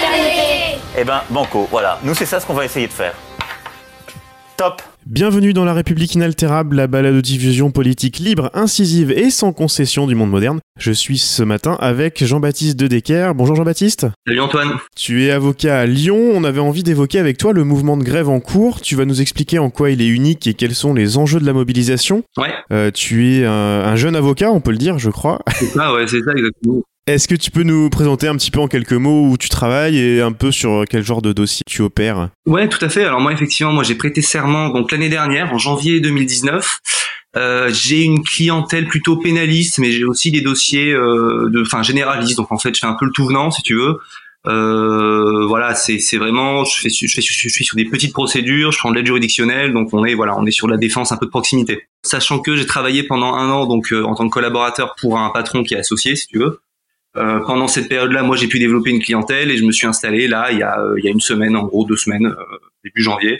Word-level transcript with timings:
fraternité. 0.00 0.78
Eh 0.98 1.04
ben, 1.04 1.20
banco, 1.30 1.68
voilà. 1.70 1.98
Nous, 2.02 2.14
c'est 2.14 2.26
ça 2.26 2.40
ce 2.40 2.46
qu'on 2.46 2.54
va 2.54 2.64
essayer 2.64 2.86
de 2.86 2.92
faire. 2.92 3.14
Top 4.56 4.82
Bienvenue 5.06 5.54
dans 5.54 5.64
La 5.64 5.72
République 5.72 6.14
inaltérable, 6.14 6.76
la 6.76 6.86
balade 6.86 7.14
de 7.14 7.20
diffusion 7.22 7.70
politique 7.70 8.18
libre, 8.18 8.50
incisive 8.52 9.10
et 9.10 9.30
sans 9.30 9.52
concession 9.52 10.06
du 10.06 10.14
monde 10.14 10.30
moderne. 10.30 10.60
Je 10.78 10.92
suis 10.92 11.16
ce 11.16 11.42
matin 11.42 11.76
avec 11.80 12.22
Jean-Baptiste 12.22 12.78
de 12.78 12.86
Decker. 12.86 13.32
Bonjour 13.34 13.56
Jean-Baptiste. 13.56 14.06
Salut 14.26 14.40
Antoine. 14.40 14.72
Tu 14.94 15.24
es 15.24 15.30
avocat 15.30 15.80
à 15.80 15.86
Lyon. 15.86 16.18
On 16.34 16.44
avait 16.44 16.60
envie 16.60 16.82
d'évoquer 16.82 17.18
avec 17.18 17.38
toi 17.38 17.54
le 17.54 17.64
mouvement 17.64 17.96
de 17.96 18.04
grève 18.04 18.28
en 18.28 18.40
cours. 18.40 18.82
Tu 18.82 18.94
vas 18.94 19.06
nous 19.06 19.22
expliquer 19.22 19.58
en 19.58 19.70
quoi 19.70 19.90
il 19.90 20.02
est 20.02 20.08
unique 20.08 20.46
et 20.46 20.54
quels 20.54 20.74
sont 20.74 20.92
les 20.92 21.16
enjeux 21.16 21.40
de 21.40 21.46
la 21.46 21.54
mobilisation. 21.54 22.22
Ouais. 22.36 22.52
Euh, 22.70 22.90
tu 22.92 23.34
es 23.34 23.46
un, 23.46 23.50
un 23.52 23.96
jeune 23.96 24.14
avocat, 24.14 24.52
on 24.52 24.60
peut 24.60 24.70
le 24.72 24.78
dire, 24.78 24.98
je 24.98 25.10
crois. 25.10 25.40
C'est 25.54 25.66
ça, 25.66 25.94
ouais, 25.94 26.06
c'est 26.06 26.22
ça 26.22 26.32
exactement. 26.36 26.82
Est-ce 27.10 27.26
que 27.26 27.34
tu 27.34 27.50
peux 27.50 27.64
nous 27.64 27.90
présenter 27.90 28.28
un 28.28 28.36
petit 28.36 28.52
peu 28.52 28.60
en 28.60 28.68
quelques 28.68 28.92
mots 28.92 29.26
où 29.28 29.36
tu 29.36 29.48
travailles 29.48 29.98
et 29.98 30.20
un 30.20 30.30
peu 30.30 30.52
sur 30.52 30.84
quel 30.88 31.02
genre 31.02 31.22
de 31.22 31.32
dossier 31.32 31.62
tu 31.66 31.82
opères? 31.82 32.28
Ouais, 32.46 32.68
tout 32.68 32.78
à 32.84 32.88
fait. 32.88 33.04
Alors 33.04 33.20
moi, 33.20 33.32
effectivement, 33.32 33.72
moi 33.72 33.82
j'ai 33.82 33.96
prêté 33.96 34.22
serment 34.22 34.68
donc 34.68 34.92
l'année 34.92 35.08
dernière, 35.08 35.52
en 35.52 35.58
janvier 35.58 35.98
2019. 35.98 36.78
Euh, 37.36 37.68
j'ai 37.72 38.02
une 38.02 38.22
clientèle 38.22 38.86
plutôt 38.86 39.16
pénaliste, 39.16 39.78
mais 39.78 39.90
j'ai 39.90 40.04
aussi 40.04 40.30
des 40.30 40.40
dossiers, 40.40 40.92
euh, 40.92 41.50
de, 41.50 41.62
enfin 41.62 41.82
généralistes. 41.82 42.36
Donc 42.36 42.52
en 42.52 42.58
fait, 42.58 42.72
je 42.76 42.78
fais 42.78 42.86
un 42.86 42.94
peu 42.94 43.06
le 43.06 43.12
tout 43.12 43.26
venant, 43.26 43.50
si 43.50 43.62
tu 43.62 43.74
veux. 43.74 43.98
Euh, 44.46 45.46
voilà, 45.46 45.74
c'est 45.74 46.16
vraiment, 46.16 46.64
je 46.64 46.80
fais, 46.80 46.90
je, 46.90 47.06
fais, 47.12 47.20
je 47.20 47.48
suis 47.48 47.64
sur 47.64 47.76
des 47.76 47.84
petites 47.86 48.12
procédures, 48.12 48.70
je 48.70 48.78
prends 48.78 48.90
de 48.90 48.96
l'aide 48.96 49.06
juridictionnelle, 49.06 49.72
donc 49.72 49.92
on 49.92 50.04
est 50.04 50.14
voilà, 50.14 50.38
on 50.38 50.46
est 50.46 50.50
sur 50.50 50.66
la 50.66 50.76
défense 50.76 51.12
un 51.12 51.16
peu 51.16 51.26
de 51.26 51.30
proximité. 51.30 51.88
Sachant 52.02 52.38
que 52.38 52.56
j'ai 52.56 52.66
travaillé 52.66 53.02
pendant 53.02 53.34
un 53.34 53.50
an 53.50 53.66
donc 53.66 53.92
euh, 53.92 54.04
en 54.04 54.14
tant 54.14 54.28
que 54.28 54.32
collaborateur 54.32 54.94
pour 54.98 55.18
un 55.18 55.30
patron 55.30 55.62
qui 55.62 55.74
est 55.74 55.78
associé, 55.78 56.16
si 56.16 56.26
tu 56.26 56.38
veux. 56.38 56.60
Euh, 57.16 57.40
pendant 57.46 57.68
cette 57.68 57.88
période-là, 57.88 58.22
moi, 58.22 58.36
j'ai 58.36 58.46
pu 58.46 58.58
développer 58.58 58.90
une 58.90 59.02
clientèle 59.02 59.50
et 59.50 59.56
je 59.56 59.64
me 59.64 59.72
suis 59.72 59.86
installé 59.86 60.28
là 60.28 60.52
il 60.52 60.58
y 60.58 60.62
a, 60.62 60.78
euh, 60.78 60.94
il 60.98 61.04
y 61.04 61.08
a 61.08 61.10
une 61.10 61.20
semaine, 61.20 61.56
en 61.56 61.64
gros 61.64 61.84
deux 61.84 61.96
semaines, 61.96 62.26
euh, 62.26 62.58
début 62.84 63.02
janvier. 63.02 63.38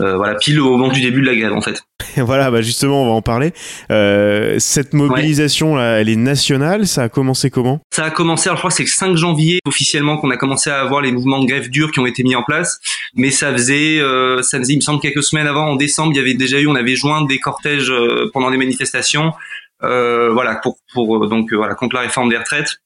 Euh, 0.00 0.16
voilà, 0.16 0.34
pile 0.34 0.60
au 0.60 0.70
moment 0.70 0.88
du 0.88 1.00
début 1.00 1.20
de 1.20 1.26
la 1.26 1.36
grève, 1.36 1.52
en 1.52 1.60
fait. 1.60 1.82
voilà, 2.16 2.50
bah 2.50 2.60
justement, 2.60 3.02
on 3.02 3.06
va 3.06 3.12
en 3.12 3.22
parler. 3.22 3.52
Euh, 3.90 4.56
cette 4.58 4.94
mobilisation 4.94 5.76
là, 5.76 6.00
elle 6.00 6.08
est 6.08 6.16
nationale. 6.16 6.86
Ça 6.86 7.04
a 7.04 7.08
commencé 7.08 7.50
comment? 7.50 7.80
Ça 7.92 8.04
a 8.04 8.10
commencé, 8.10 8.48
alors 8.48 8.56
je 8.56 8.60
crois 8.62 8.70
que 8.70 8.76
c'est 8.76 8.82
le 8.82 8.88
5 8.88 9.16
janvier 9.16 9.60
officiellement 9.66 10.16
qu'on 10.18 10.30
a 10.30 10.36
commencé 10.36 10.70
à 10.70 10.80
avoir 10.80 11.02
les 11.02 11.12
mouvements 11.12 11.40
de 11.40 11.46
grève 11.46 11.70
durs 11.70 11.92
qui 11.92 12.00
ont 12.00 12.06
été 12.06 12.22
mis 12.22 12.34
en 12.34 12.42
place. 12.42 12.80
Mais 13.14 13.30
ça 13.30 13.52
faisait, 13.52 14.00
euh, 14.00 14.42
ça 14.42 14.58
faisait, 14.58 14.72
il 14.72 14.76
me 14.76 14.82
semble, 14.82 15.00
quelques 15.00 15.22
semaines 15.22 15.46
avant, 15.46 15.66
en 15.66 15.76
décembre, 15.76 16.12
il 16.14 16.16
y 16.16 16.20
avait 16.20 16.34
déjà 16.34 16.58
eu, 16.60 16.66
on 16.66 16.74
avait 16.74 16.96
joint 16.96 17.24
des 17.24 17.38
cortèges 17.38 17.92
pendant 18.32 18.50
des 18.50 18.56
manifestations. 18.56 19.32
voilà, 19.80 20.56
pour, 20.56 20.78
pour 20.92 21.28
donc 21.28 21.52
voilà 21.52 21.74
contre 21.74 21.94
la 21.94 22.02
réforme 22.02 22.28
des 22.28 22.36
retraites. 22.36 22.80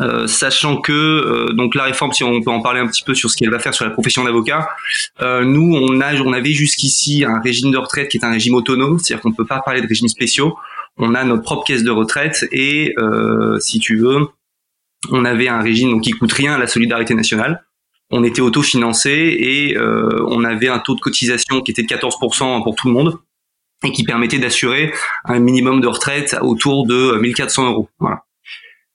Euh, 0.00 0.26
sachant 0.26 0.80
que 0.80 0.92
euh, 0.92 1.52
donc 1.52 1.74
la 1.74 1.84
réforme, 1.84 2.12
si 2.12 2.22
on 2.24 2.40
peut 2.42 2.50
en 2.50 2.60
parler 2.60 2.80
un 2.80 2.86
petit 2.86 3.02
peu 3.02 3.14
sur 3.14 3.30
ce 3.30 3.36
qu'elle 3.36 3.50
va 3.50 3.58
faire 3.58 3.74
sur 3.74 3.84
la 3.84 3.90
profession 3.90 4.24
d'avocat, 4.24 4.68
euh, 5.22 5.44
nous 5.44 5.74
on 5.74 6.00
a 6.00 6.14
on 6.20 6.32
avait 6.32 6.52
jusqu'ici 6.52 7.24
un 7.24 7.40
régime 7.40 7.70
de 7.70 7.78
retraite 7.78 8.08
qui 8.10 8.18
est 8.18 8.24
un 8.24 8.30
régime 8.30 8.54
autonome, 8.54 8.98
c'est-à-dire 8.98 9.22
qu'on 9.22 9.30
ne 9.30 9.34
peut 9.34 9.46
pas 9.46 9.60
parler 9.60 9.80
de 9.80 9.86
régime 9.86 10.08
spéciaux. 10.08 10.56
On 10.98 11.14
a 11.14 11.24
notre 11.24 11.42
propre 11.42 11.64
caisse 11.64 11.84
de 11.84 11.90
retraite 11.90 12.46
et 12.50 12.94
si 13.60 13.78
tu 13.78 13.98
veux, 13.98 14.26
on 15.10 15.24
avait 15.24 15.46
un 15.46 15.62
régime 15.62 15.92
donc 15.92 16.02
qui 16.02 16.10
coûte 16.10 16.32
rien 16.32 16.54
à 16.54 16.58
la 16.58 16.66
solidarité 16.66 17.14
nationale. 17.14 17.64
On 18.10 18.24
était 18.24 18.40
autofinancé 18.40 19.10
et 19.38 19.78
on 19.78 20.42
avait 20.42 20.66
un 20.68 20.80
taux 20.80 20.96
de 20.96 21.00
cotisation 21.00 21.60
qui 21.60 21.70
était 21.70 21.82
de 21.82 21.86
14% 21.86 22.64
pour 22.64 22.74
tout 22.74 22.88
le 22.88 22.94
monde 22.94 23.20
et 23.84 23.92
qui 23.92 24.02
permettait 24.02 24.40
d'assurer 24.40 24.92
un 25.24 25.38
minimum 25.38 25.80
de 25.80 25.86
retraite 25.86 26.36
autour 26.42 26.84
de 26.84 27.16
1400 27.20 27.70
euros. 27.70 27.88
Voilà. 28.00 28.24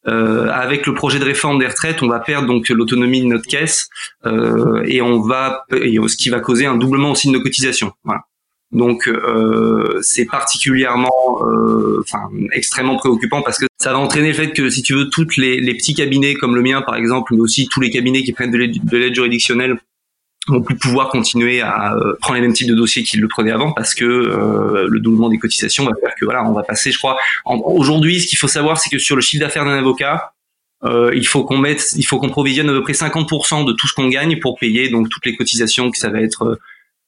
Euh, 0.07 0.49
avec 0.49 0.85
le 0.85 0.93
projet 0.93 1.19
de 1.19 1.23
réforme 1.23 1.59
des 1.59 1.67
retraites, 1.67 2.01
on 2.03 2.07
va 2.07 2.19
perdre 2.19 2.47
donc 2.47 2.67
l'autonomie 2.69 3.21
de 3.21 3.27
notre 3.27 3.47
caisse 3.47 3.89
euh, 4.25 4.83
et 4.85 5.01
on 5.01 5.21
va 5.21 5.65
ce 5.71 6.17
qui 6.17 6.29
va 6.29 6.39
causer 6.39 6.65
un 6.65 6.75
doublement 6.75 7.11
aussi 7.11 7.27
de 7.27 7.33
nos 7.33 7.41
cotisations. 7.41 7.93
Voilà. 8.03 8.21
Donc 8.73 9.07
euh, 9.07 9.99
c'est 10.01 10.25
particulièrement, 10.25 11.39
euh, 11.41 12.01
enfin 12.01 12.29
extrêmement 12.53 12.97
préoccupant 12.97 13.43
parce 13.43 13.59
que 13.59 13.65
ça 13.79 13.93
va 13.93 13.99
entraîner 13.99 14.29
le 14.29 14.33
fait 14.33 14.51
que 14.51 14.69
si 14.69 14.81
tu 14.81 14.95
veux 14.95 15.09
toutes 15.09 15.37
les 15.37 15.75
petits 15.75 15.93
cabinets 15.93 16.33
comme 16.33 16.55
le 16.55 16.63
mien 16.63 16.81
par 16.81 16.95
exemple, 16.95 17.35
mais 17.35 17.41
aussi 17.41 17.67
tous 17.67 17.81
les 17.81 17.91
cabinets 17.91 18.23
qui 18.23 18.33
prennent 18.33 18.51
de 18.51 18.57
l'aide 18.57 19.13
juridictionnelle 19.13 19.77
vont 20.47 20.61
plus 20.61 20.75
pouvoir 20.75 21.09
continuer 21.09 21.61
à 21.61 21.93
euh, 21.93 22.15
prendre 22.19 22.35
les 22.35 22.41
mêmes 22.41 22.53
types 22.53 22.67
de 22.67 22.75
dossiers 22.75 23.03
qu'ils 23.03 23.21
le 23.21 23.27
prenaient 23.27 23.51
avant 23.51 23.71
parce 23.71 23.95
que 23.95 24.03
euh, 24.03 24.87
le 24.89 24.99
doublement 24.99 25.29
des 25.29 25.39
cotisations 25.39 25.85
va 25.85 25.93
faire 25.99 26.13
que 26.19 26.25
voilà 26.25 26.43
on 26.43 26.53
va 26.53 26.63
passer 26.63 26.91
je 26.91 26.97
crois 26.97 27.17
aujourd'hui 27.45 28.19
ce 28.19 28.27
qu'il 28.27 28.37
faut 28.37 28.47
savoir 28.47 28.77
c'est 28.77 28.89
que 28.89 28.99
sur 28.99 29.15
le 29.15 29.21
chiffre 29.21 29.41
d'affaires 29.41 29.65
d'un 29.65 29.77
avocat 29.77 30.33
euh, 30.83 31.11
il 31.15 31.25
faut 31.25 31.45
qu'on 31.45 31.57
mette 31.57 31.93
il 31.95 32.03
faut 32.05 32.19
qu'on 32.19 32.29
provisionne 32.29 32.69
à 32.69 32.73
peu 32.73 32.83
près 32.83 32.93
50% 32.93 33.65
de 33.65 33.71
tout 33.71 33.87
ce 33.87 33.93
qu'on 33.93 34.09
gagne 34.09 34.39
pour 34.39 34.59
payer 34.59 34.89
donc 34.89 35.09
toutes 35.09 35.25
les 35.25 35.35
cotisations 35.35 35.89
que 35.91 35.97
ça 35.97 36.09
va 36.09 36.19
être 36.19 36.59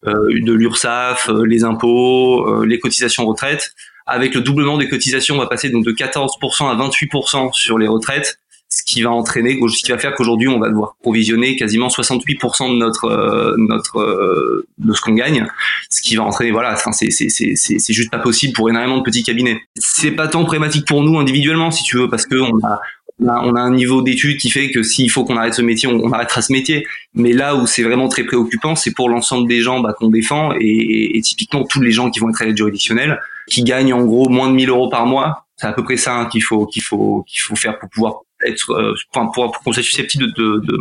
euh, 0.06 0.40
de 0.42 0.54
l'URSSAF 0.54 1.30
les 1.46 1.64
impôts 1.64 2.64
les 2.64 2.80
cotisations 2.80 3.26
retraite. 3.26 3.74
Avec 4.08 4.36
le 4.36 4.42
doublement 4.42 4.78
des 4.78 4.88
cotisations 4.88 5.36
on 5.36 5.40
va 5.40 5.48
passer 5.48 5.70
donc 5.70 5.84
de 5.84 5.92
14% 5.92 6.70
à 6.70 6.76
28% 6.76 7.54
sur 7.54 7.80
les 7.80 7.88
retraites 7.88 8.40
ce 8.70 8.84
qui 8.84 9.02
va 9.02 9.12
entraîner, 9.12 9.60
ce 9.68 9.84
qui 9.84 9.92
va 9.92 9.98
faire 9.98 10.14
qu'aujourd'hui 10.16 10.48
on 10.48 10.60
va 10.60 10.70
devoir 10.70 10.96
provisionner 11.02 11.56
quasiment 11.56 11.88
68% 11.88 12.72
de 12.72 12.78
notre 12.78 13.06
euh, 13.06 13.56
notre 13.58 14.00
euh, 14.00 14.68
de 14.78 14.94
ce 14.94 15.02
qu'on 15.02 15.14
gagne, 15.14 15.48
ce 15.90 16.02
qui 16.02 16.16
va 16.16 16.24
entraîner 16.24 16.52
voilà, 16.52 16.76
c'est 16.76 17.12
c'est 17.12 17.30
c'est 17.30 17.56
c'est 17.56 17.94
juste 17.94 18.12
pas 18.12 18.20
possible 18.20 18.54
pour 18.54 18.70
énormément 18.70 18.98
de 18.98 19.04
petits 19.04 19.24
cabinets. 19.24 19.62
C'est 19.76 20.12
pas 20.12 20.28
tant 20.28 20.44
problématique 20.44 20.88
pour 20.88 21.04
nous 21.04 21.18
individuellement 21.20 21.72
si 21.72 21.84
tu 21.84 21.98
veux 21.98 22.10
parce 22.10 22.26
que 22.26 22.36
on 22.36 22.58
a 22.66 22.80
on 23.20 23.56
a, 23.56 23.62
un 23.62 23.72
niveau 23.72 24.02
d'études 24.02 24.38
qui 24.38 24.50
fait 24.50 24.72
que 24.72 24.84
s'il 24.84 25.10
faut 25.10 25.24
qu'on 25.24 25.38
arrête 25.38 25.54
ce 25.54 25.62
métier, 25.62 25.88
on, 25.88 26.12
arrêtera 26.12 26.42
ce 26.42 26.52
métier. 26.52 26.86
Mais 27.14 27.32
là 27.32 27.56
où 27.56 27.66
c'est 27.66 27.84
vraiment 27.84 28.10
très 28.10 28.26
préoccupant, 28.26 28.76
c'est 28.76 28.94
pour 28.94 29.10
l'ensemble 29.10 29.48
des 29.48 29.62
gens 29.62 29.80
bah, 29.80 29.94
qu'on 29.98 30.10
défend 30.10 30.52
et, 30.60 31.18
et, 31.18 31.22
typiquement 31.22 31.64
tous 31.64 31.82
les 31.82 31.92
gens 31.92 32.12
qui 32.12 32.20
vont 32.20 32.30
être 32.30 32.42
à 32.42 32.46
l'aide 32.46 32.58
juridictionnelle, 32.58 33.22
qui 33.48 33.64
gagnent 33.64 33.94
en 33.94 34.04
gros 34.04 34.28
moins 34.28 34.50
de 34.50 34.54
1000 34.56 34.70
euros 34.70 34.90
par 34.90 35.06
mois. 35.06 35.46
C'est 35.56 35.68
à 35.68 35.72
peu 35.72 35.84
près 35.84 35.96
ça 35.96 36.14
hein, 36.16 36.26
qu'il 36.26 36.44
faut 36.44 36.66
qu'il 36.66 36.82
faut 36.82 37.24
qu'il 37.28 37.40
faut 37.40 37.56
faire 37.56 37.80
pour 37.80 37.90
pouvoir 37.90 38.25
être, 38.48 38.72
euh, 38.72 38.94
pour, 39.14 39.32
pour, 39.32 39.60
qu'on 39.64 39.74
soit 39.74 39.84
susceptible 39.84 40.34
de, 40.34 40.62
de, 40.64 40.78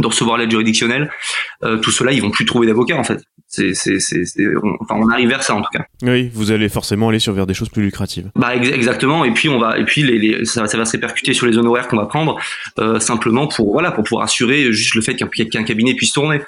de 0.00 0.06
recevoir 0.06 0.38
l'aide 0.38 0.50
juridictionnelle, 0.50 1.10
euh, 1.64 1.78
tout 1.78 1.90
cela, 1.90 2.12
ils 2.12 2.22
vont 2.22 2.30
plus 2.30 2.44
trouver 2.44 2.66
d'avocat 2.66 2.96
en 2.96 3.04
fait. 3.04 3.22
C'est, 3.46 3.74
c'est, 3.74 3.98
c'est, 3.98 4.24
on, 4.62 4.76
enfin, 4.80 4.94
on 4.96 5.08
arrive 5.08 5.28
vers 5.28 5.42
ça 5.42 5.54
en 5.56 5.62
tout 5.62 5.70
cas. 5.72 5.84
Oui, 6.02 6.30
vous 6.32 6.52
allez 6.52 6.68
forcément 6.68 7.08
aller 7.08 7.18
sur 7.18 7.32
vers 7.32 7.46
des 7.46 7.54
choses 7.54 7.68
plus 7.68 7.82
lucratives. 7.82 8.30
Bah 8.36 8.54
ex 8.54 8.68
exactement. 8.68 9.24
Et 9.24 9.32
puis 9.32 9.48
on 9.48 9.58
va, 9.58 9.78
et 9.78 9.84
puis 9.84 10.02
les, 10.02 10.18
les 10.18 10.44
ça, 10.44 10.66
ça, 10.66 10.78
va 10.78 10.84
se 10.84 10.92
répercuter 10.92 11.34
sur 11.34 11.46
les 11.46 11.58
honoraires 11.58 11.88
qu'on 11.88 11.96
va 11.96 12.06
prendre, 12.06 12.38
euh, 12.78 13.00
simplement 13.00 13.48
pour 13.48 13.72
voilà, 13.72 13.90
pour 13.90 14.04
pouvoir 14.04 14.24
assurer 14.24 14.72
juste 14.72 14.94
le 14.94 15.00
fait 15.00 15.16
qu'un, 15.16 15.26
qu'un 15.26 15.64
cabinet 15.64 15.94
puisse 15.94 16.12
tourner. 16.12 16.40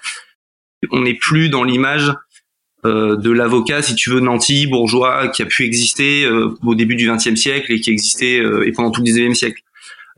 On 0.91 1.01
n'est 1.01 1.15
plus 1.15 1.49
dans 1.49 1.65
l'image 1.65 2.13
euh, 2.85 3.17
de 3.17 3.31
l'avocat, 3.31 3.81
si 3.81 3.95
tu 3.95 4.11
veux, 4.11 4.19
nanti, 4.19 4.67
bourgeois, 4.67 5.29
qui 5.29 5.43
a 5.43 5.47
pu 5.47 5.65
exister 5.65 6.25
euh, 6.25 6.57
au 6.65 6.75
début 6.75 6.97
du 6.97 7.09
XXe 7.09 7.37
siècle 7.37 7.71
et 7.73 7.81
qui 7.81 7.91
existait 7.91 8.41
euh, 8.41 8.67
et 8.67 8.73
pendant 8.73 8.91
tout 8.91 9.03
le 9.03 9.05
XIXe 9.05 9.39
siècle. 9.39 9.63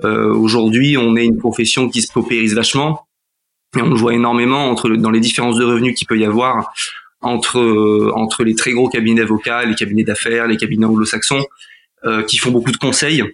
Euh, 0.04 0.34
Aujourd'hui, 0.34 0.96
on 0.96 1.16
est 1.16 1.24
une 1.24 1.38
profession 1.38 1.88
qui 1.88 2.02
se 2.02 2.12
paupérise 2.12 2.54
vachement 2.54 3.06
et 3.76 3.82
on 3.82 3.88
le 3.88 3.96
voit 3.96 4.14
énormément 4.14 4.70
entre 4.70 4.88
dans 4.90 5.10
les 5.10 5.20
différences 5.20 5.56
de 5.56 5.64
revenus 5.64 5.96
qu'il 5.96 6.06
peut 6.06 6.18
y 6.18 6.24
avoir 6.24 6.72
entre 7.20 7.58
euh, 7.58 8.12
entre 8.14 8.44
les 8.44 8.54
très 8.54 8.72
gros 8.72 8.88
cabinets 8.88 9.22
d'avocats, 9.22 9.64
les 9.64 9.74
cabinets 9.74 10.04
d'affaires, 10.04 10.46
les 10.46 10.56
cabinets 10.56 10.86
anglo-saxons 10.86 11.44
euh, 12.04 12.22
qui 12.22 12.36
font 12.36 12.50
beaucoup 12.50 12.70
de 12.70 12.76
conseils 12.76 13.24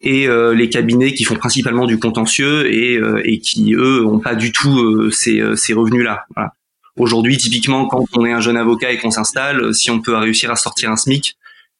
et 0.00 0.28
euh, 0.28 0.54
les 0.54 0.68
cabinets 0.68 1.14
qui 1.14 1.24
font 1.24 1.36
principalement 1.36 1.86
du 1.86 1.98
contentieux 1.98 2.72
et, 2.72 2.96
euh, 2.96 3.20
et 3.24 3.38
qui 3.40 3.74
eux 3.74 4.04
ont 4.04 4.18
pas 4.18 4.34
du 4.34 4.52
tout 4.52 4.78
euh, 4.78 5.10
ces, 5.10 5.42
ces 5.56 5.72
revenus 5.72 6.04
là. 6.04 6.24
Voilà. 6.34 6.52
Aujourd'hui, 6.96 7.36
typiquement, 7.38 7.86
quand 7.86 8.04
on 8.16 8.24
est 8.24 8.32
un 8.32 8.40
jeune 8.40 8.56
avocat 8.56 8.92
et 8.92 8.98
qu'on 8.98 9.10
s'installe, 9.10 9.74
si 9.74 9.90
on 9.90 10.00
peut 10.00 10.14
réussir 10.14 10.50
à 10.52 10.56
sortir 10.56 10.90
un 10.90 10.96
SMIC, 10.96 11.36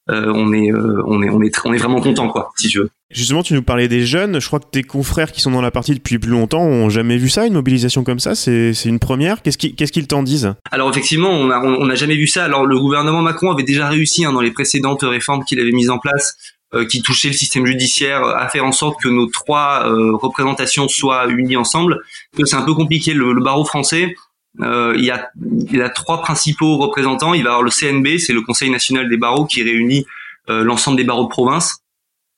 on 0.08 0.52
est 0.52 0.72
on 0.72 1.22
est 1.22 1.30
on 1.30 1.40
est 1.40 1.52
on 1.64 1.72
est 1.72 1.78
vraiment 1.78 2.00
content 2.00 2.28
quoi, 2.28 2.52
si 2.56 2.68
tu 2.68 2.78
veux. 2.80 2.90
Justement, 3.14 3.44
tu 3.44 3.54
nous 3.54 3.62
parlais 3.62 3.86
des 3.86 4.04
jeunes. 4.04 4.40
Je 4.40 4.46
crois 4.48 4.58
que 4.58 4.68
tes 4.68 4.82
confrères 4.82 5.30
qui 5.30 5.40
sont 5.40 5.52
dans 5.52 5.60
la 5.60 5.70
partie 5.70 5.94
depuis 5.94 6.18
plus 6.18 6.32
longtemps 6.32 6.62
ont 6.62 6.88
jamais 6.88 7.16
vu 7.16 7.28
ça, 7.28 7.46
une 7.46 7.52
mobilisation 7.52 8.02
comme 8.02 8.18
ça. 8.18 8.34
C'est 8.34 8.74
une 8.84 8.98
première. 8.98 9.40
Qu'est-ce 9.40 9.56
qu'ils 9.56 9.76
qu'est-ce 9.76 9.92
qu'ils 9.92 10.08
t'en 10.08 10.24
disent? 10.24 10.52
Alors 10.72 10.90
effectivement, 10.90 11.30
on 11.30 11.46
n'a 11.46 11.62
on, 11.62 11.88
a 11.88 11.94
jamais 11.94 12.16
vu 12.16 12.26
ça. 12.26 12.44
Alors 12.44 12.66
le 12.66 12.76
gouvernement 12.76 13.22
Macron 13.22 13.52
avait 13.52 13.62
déjà 13.62 13.88
réussi 13.88 14.24
hein, 14.24 14.32
dans 14.32 14.40
les 14.40 14.50
précédentes 14.50 15.02
réformes 15.02 15.44
qu'il 15.44 15.60
avait 15.60 15.70
mises 15.70 15.90
en 15.90 15.98
place 15.98 16.36
qui 16.90 17.02
touchait 17.02 17.28
le 17.28 17.34
système 17.34 17.64
judiciaire, 17.66 18.24
à 18.24 18.48
faire 18.48 18.64
en 18.64 18.72
sorte 18.72 19.00
que 19.00 19.08
nos 19.08 19.26
trois 19.26 19.84
représentations 20.14 20.88
soient 20.88 21.28
unies 21.28 21.56
ensemble. 21.56 22.00
C'est 22.44 22.56
un 22.56 22.62
peu 22.62 22.74
compliqué. 22.74 23.14
Le, 23.14 23.32
barreau 23.40 23.64
français, 23.64 24.16
il 24.58 25.04
y, 25.04 25.12
a, 25.12 25.28
il 25.40 25.76
y 25.76 25.80
a 25.80 25.88
trois 25.88 26.20
principaux 26.20 26.78
représentants. 26.78 27.32
Il 27.32 27.44
va 27.44 27.50
y 27.50 27.52
avoir 27.52 27.62
le 27.62 27.70
CNB, 27.70 28.18
c'est 28.18 28.32
le 28.32 28.40
Conseil 28.42 28.70
national 28.70 29.08
des 29.08 29.16
barreaux 29.16 29.46
qui 29.46 29.62
réunit 29.62 30.04
l'ensemble 30.48 30.96
des 30.96 31.04
barreaux 31.04 31.26
de 31.26 31.28
province. 31.28 31.83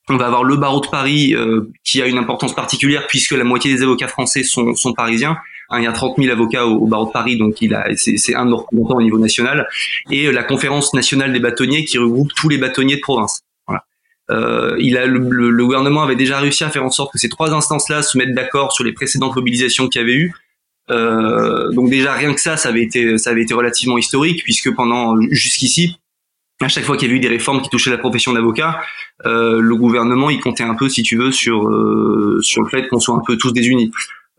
On 0.08 0.16
va 0.16 0.26
avoir 0.26 0.44
le 0.44 0.56
barreau 0.56 0.80
de 0.80 0.86
Paris 0.86 1.34
qui 1.82 2.00
a 2.00 2.06
une 2.06 2.18
importance 2.18 2.54
particulière 2.54 3.06
puisque 3.08 3.32
la 3.32 3.42
moitié 3.42 3.74
des 3.74 3.82
avocats 3.82 4.06
français 4.06 4.44
sont, 4.44 4.74
sont 4.74 4.92
parisiens. 4.92 5.36
Hein, 5.70 5.80
il 5.80 5.84
y 5.84 5.86
a 5.86 5.92
30 5.92 6.16
000 6.18 6.30
avocats 6.30 6.66
au, 6.66 6.86
barreau 6.86 7.06
de 7.06 7.10
Paris, 7.10 7.36
donc 7.36 7.60
il 7.60 7.74
a, 7.74 7.88
c'est, 7.96 8.34
un 8.34 8.44
de 8.44 8.50
nos 8.50 8.58
représentants 8.58 8.96
au 8.96 9.02
niveau 9.02 9.18
national. 9.18 9.68
Et 10.10 10.26
euh, 10.26 10.32
la 10.32 10.44
conférence 10.44 10.94
nationale 10.94 11.32
des 11.32 11.40
bâtonniers 11.40 11.84
qui 11.84 11.98
regroupe 11.98 12.32
tous 12.34 12.48
les 12.48 12.58
bâtonniers 12.58 12.96
de 12.96 13.00
province. 13.00 13.42
Voilà. 13.66 13.84
Euh, 14.30 14.76
il 14.78 14.96
a, 14.96 15.06
le, 15.06 15.18
gouvernement 15.18 16.02
avait 16.02 16.16
déjà 16.16 16.38
réussi 16.38 16.62
à 16.62 16.70
faire 16.70 16.84
en 16.84 16.90
sorte 16.90 17.12
que 17.12 17.18
ces 17.18 17.28
trois 17.28 17.52
instances-là 17.52 18.02
se 18.02 18.16
mettent 18.16 18.34
d'accord 18.34 18.72
sur 18.72 18.84
les 18.84 18.92
précédentes 18.92 19.34
mobilisations 19.34 19.88
qu'il 19.88 20.00
y 20.00 20.04
avait 20.04 20.14
eu. 20.14 20.32
Euh, 20.88 21.72
donc 21.72 21.90
déjà 21.90 22.12
rien 22.12 22.32
que 22.32 22.40
ça, 22.40 22.56
ça 22.56 22.68
avait 22.68 22.82
été, 22.82 23.18
ça 23.18 23.30
avait 23.30 23.42
été 23.42 23.54
relativement 23.54 23.98
historique 23.98 24.44
puisque 24.44 24.72
pendant 24.72 25.20
jusqu'ici, 25.32 25.98
à 26.60 26.68
chaque 26.68 26.84
fois 26.84 26.96
qu'il 26.96 27.08
y 27.08 27.10
avait 27.10 27.18
eu 27.18 27.20
des 27.20 27.28
réformes 27.28 27.60
qui 27.60 27.68
touchaient 27.68 27.90
la 27.90 27.98
profession 27.98 28.32
d'avocat, 28.32 28.80
euh, 29.26 29.60
le 29.60 29.76
gouvernement 29.76 30.30
il 30.30 30.40
comptait 30.40 30.62
un 30.64 30.74
peu, 30.74 30.88
si 30.88 31.02
tu 31.02 31.16
veux, 31.16 31.32
sur 31.32 31.68
euh, 31.68 32.38
sur 32.42 32.62
le 32.62 32.68
fait 32.68 32.88
qu'on 32.88 33.00
soit 33.00 33.14
un 33.14 33.22
peu 33.26 33.36
tous 33.36 33.52
désunis. 33.52 33.90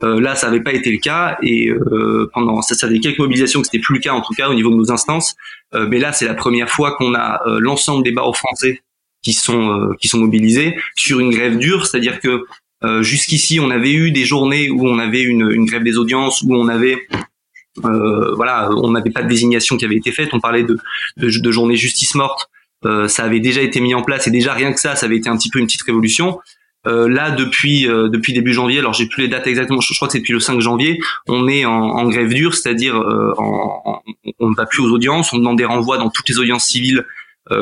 Euh, 0.04 0.22
là, 0.22 0.36
ça 0.36 0.48
n'avait 0.48 0.62
pas 0.62 0.74
été 0.74 0.92
le 0.92 1.00
cas 1.00 1.38
et 1.42 1.70
euh, 1.70 2.30
pendant 2.34 2.62
ça, 2.62 2.76
ça 2.76 2.88
fait 2.88 3.00
quelques 3.00 3.18
mobilisations 3.18 3.62
que 3.62 3.66
c'était 3.66 3.80
plus 3.80 3.96
le 3.96 4.00
cas 4.00 4.14
en 4.14 4.22
tout 4.22 4.34
cas 4.34 4.48
au 4.48 4.54
niveau 4.54 4.70
de 4.70 4.76
nos 4.76 4.92
instances. 4.92 5.36
Euh, 5.74 5.88
mais 5.90 5.98
là, 5.98 6.12
c'est 6.12 6.26
la 6.26 6.36
première 6.36 6.70
fois 6.70 6.96
qu'on 6.96 7.16
a 7.16 7.42
l'ensemble 7.60 8.04
des 8.04 8.12
barreaux 8.12 8.34
français 8.34 8.82
qui 9.24 9.34
sont 9.34 9.90
qui 10.00 10.08
sont 10.08 10.20
mobilisés 10.20 10.76
sur 10.96 11.20
une 11.20 11.32
grève 11.32 11.58
dure, 11.58 11.88
c'est-à-dire 11.88 12.20
que 12.20 12.46
jusqu'ici, 13.02 13.60
on 13.60 13.72
avait 13.72 13.92
eu 13.92 14.12
des 14.12 14.24
journées 14.24 14.70
où 14.70 14.88
on 14.88 15.00
avait 15.00 15.24
une, 15.24 15.50
une 15.52 15.66
grève 15.66 15.84
des 15.84 15.98
audiences, 15.98 16.44
où 16.44 16.56
on 16.56 16.68
avait 16.68 17.08
voilà, 17.84 18.70
on 18.72 18.92
n'avait 18.92 19.12
pas 19.12 19.24
de 19.24 19.28
désignation 19.28 19.78
qui 19.78 19.86
avait 19.86 19.96
été 19.96 20.12
faite. 20.12 20.30
On 20.34 20.40
parlait 20.40 20.64
de 20.64 20.78
de, 21.18 21.30
de 21.30 21.52
journée 21.52 21.76
justice 21.76 22.16
morte. 22.16 22.50
ça 23.08 23.24
avait 23.24 23.40
déjà 23.40 23.62
été 23.62 23.80
mis 23.80 23.94
en 23.94 24.02
place 24.02 24.28
et 24.28 24.32
déjà 24.32 24.54
rien 24.54 24.74
que 24.74 24.80
ça, 24.80 24.96
ça 24.96 25.06
avait 25.06 25.18
été 25.18 25.30
un 25.30 25.38
petit 25.38 25.50
peu 25.50 25.60
une 25.60 25.66
petite 25.66 25.84
révolution. 25.84 26.40
Euh, 26.88 27.10
là, 27.10 27.32
depuis 27.32 27.88
euh, 27.88 28.08
depuis 28.08 28.34
début 28.34 28.54
janvier, 28.54 28.80
alors 28.80 28.94
j'ai 28.94 29.08
plus 29.08 29.24
les 29.24 29.28
dates 29.28 29.48
exactement, 29.48 29.82
je, 29.82 29.94
crois 29.94 30.08
que 30.08 30.14
c'est 30.14 30.20
depuis 30.20 30.34
le 30.34 30.40
5 30.40 30.62
janvier, 30.62 31.00
on 31.28 31.48
est 31.48 31.66
en, 31.66 32.08
grève 32.08 32.34
dure, 32.34 32.54
c'est-à-dire 32.54 32.96
euh, 32.96 33.34
on 33.38 34.50
ne 34.50 34.56
va 34.56 34.66
plus 34.66 34.82
aux 34.82 34.90
audiences, 34.92 35.34
on 35.34 35.38
demande 35.38 35.58
des 35.58 35.66
renvois 35.66 35.98
dans 35.98 36.10
toutes 36.10 36.30
les 36.30 36.40
audiences 36.40 36.66
civiles 36.66 37.06